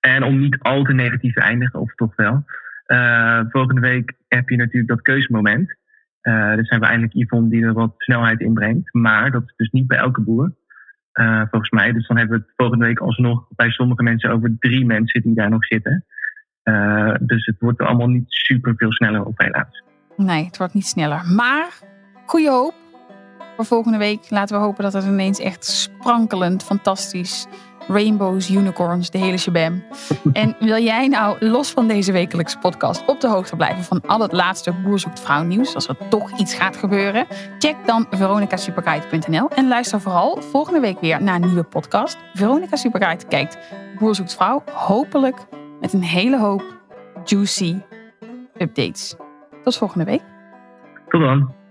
En 0.00 0.22
om 0.22 0.38
niet 0.38 0.58
al 0.58 0.82
te 0.82 0.92
negatief 0.92 1.34
te 1.34 1.40
eindigen, 1.40 1.80
of 1.80 1.94
toch 1.94 2.16
wel. 2.16 2.44
Uh, 2.86 3.40
volgende 3.48 3.80
week 3.80 4.12
heb 4.28 4.48
je 4.48 4.56
natuurlijk 4.56 4.88
dat 4.88 5.02
keuzemoment. 5.02 5.74
Uh, 6.22 6.54
dus 6.54 6.68
zijn 6.68 6.80
we 6.80 6.86
eindelijk 6.86 7.14
Yvonne 7.14 7.48
die 7.48 7.64
er 7.64 7.72
wat 7.72 7.94
snelheid 7.96 8.40
in 8.40 8.54
brengt. 8.54 8.94
Maar 8.94 9.30
dat 9.30 9.42
is 9.42 9.52
dus 9.56 9.70
niet 9.70 9.86
bij 9.86 9.98
elke 9.98 10.20
boer. 10.20 10.54
Uh, 11.14 11.42
volgens 11.50 11.70
mij. 11.70 11.92
Dus 11.92 12.06
dan 12.06 12.16
hebben 12.16 12.38
we 12.38 12.44
het 12.44 12.52
volgende 12.56 12.84
week 12.84 12.98
alsnog 12.98 13.46
bij 13.48 13.70
sommige 13.70 14.02
mensen 14.02 14.30
over 14.30 14.56
drie 14.58 14.84
mensen 14.84 15.22
die 15.22 15.34
daar 15.34 15.50
nog 15.50 15.64
zitten. 15.64 16.04
dus 17.20 17.46
het 17.46 17.56
wordt 17.58 17.80
er 17.80 17.86
allemaal 17.86 18.08
niet 18.08 18.24
super 18.26 18.74
veel 18.76 18.92
sneller 18.92 19.24
op 19.24 19.38
helaas. 19.38 19.82
Nee, 20.16 20.44
het 20.44 20.56
wordt 20.56 20.74
niet 20.74 20.86
sneller. 20.86 21.24
Maar 21.24 21.68
goede 22.26 22.50
hoop 22.50 22.74
voor 23.56 23.64
volgende 23.64 23.98
week. 23.98 24.30
Laten 24.30 24.56
we 24.56 24.62
hopen 24.62 24.82
dat 24.82 24.92
het 24.92 25.04
ineens 25.04 25.38
echt 25.38 25.64
sprankelend, 25.64 26.62
fantastisch 26.62 27.46
rainbows, 27.88 28.50
unicorns, 28.50 29.10
de 29.10 29.18
hele 29.18 29.36
shabam. 29.36 29.84
En 30.32 30.56
wil 30.60 30.82
jij 30.82 31.08
nou 31.08 31.46
los 31.46 31.70
van 31.70 31.88
deze 31.88 32.12
wekelijkse 32.12 32.58
podcast 32.58 33.04
op 33.06 33.20
de 33.20 33.28
hoogte 33.28 33.56
blijven 33.56 33.84
van 33.84 34.00
al 34.06 34.20
het 34.20 34.32
laatste 34.32 34.72
Boer 34.72 34.98
zoekt 34.98 35.20
vrouw 35.20 35.42
nieuws, 35.42 35.74
als 35.74 35.88
er 35.88 35.96
toch 36.08 36.38
iets 36.38 36.54
gaat 36.54 36.76
gebeuren? 36.76 37.26
Check 37.58 37.76
dan 37.86 38.06
veronicasuperguide.nl 38.10 39.48
en 39.50 39.68
luister 39.68 40.00
vooral 40.00 40.42
volgende 40.42 40.80
week 40.80 41.00
weer 41.00 41.22
naar 41.22 41.34
een 41.34 41.46
nieuwe 41.46 41.62
podcast. 41.62 42.16
Veronica 42.34 42.76
Superguide 42.76 43.24
kijkt 43.26 43.58
Boer 43.98 44.14
zoekt 44.14 44.34
vrouw, 44.34 44.62
hopelijk 44.72 45.46
met 45.80 45.92
een 45.92 46.02
hele 46.02 46.38
hoop 46.38 46.64
juicy 47.24 47.76
updates. 48.58 49.14
Tot 49.62 49.76
volgende 49.76 50.04
week. 50.04 50.22
Tot 51.08 51.20
dan. 51.20 51.65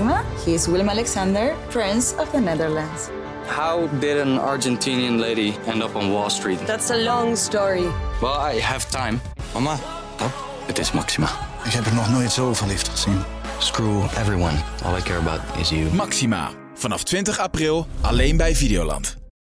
Maxima, 0.00 0.24
he 0.44 0.54
is 0.54 0.66
Willem 0.66 0.88
Alexander, 0.88 1.54
Prince 1.68 2.14
of 2.18 2.30
the 2.30 2.40
Netherlands. 2.40 3.10
How 3.46 3.86
did 4.00 4.16
an 4.16 4.38
Argentinian 4.38 5.18
lady 5.20 5.54
end 5.66 5.82
up 5.82 5.94
on 5.96 6.10
Wall 6.12 6.30
Street? 6.30 6.58
That's 6.66 6.90
a 6.90 6.96
long 6.96 7.36
story. 7.36 7.86
Well, 8.22 8.54
I 8.54 8.60
have 8.60 8.88
time. 8.90 9.20
Mama, 9.54 9.78
pap, 10.16 10.32
Het 10.66 10.78
is 10.78 10.92
Maxima. 10.92 11.28
ik 11.64 11.72
heb 11.72 11.86
er 11.86 11.94
nog 11.94 12.10
nooit 12.10 12.32
zo 12.32 12.54
verliefd 12.54 12.88
gezien. 12.88 13.22
Screw 13.58 14.02
everyone. 14.18 14.56
All 14.84 14.96
I 14.98 15.02
care 15.02 15.18
about 15.18 15.40
is 15.58 15.68
you. 15.68 15.94
Maxima. 15.94 16.50
Vanaf 16.74 17.02
20 17.02 17.38
april 17.38 17.86
alleen 18.00 18.36
bij 18.36 18.56
Videoland. 18.56 19.19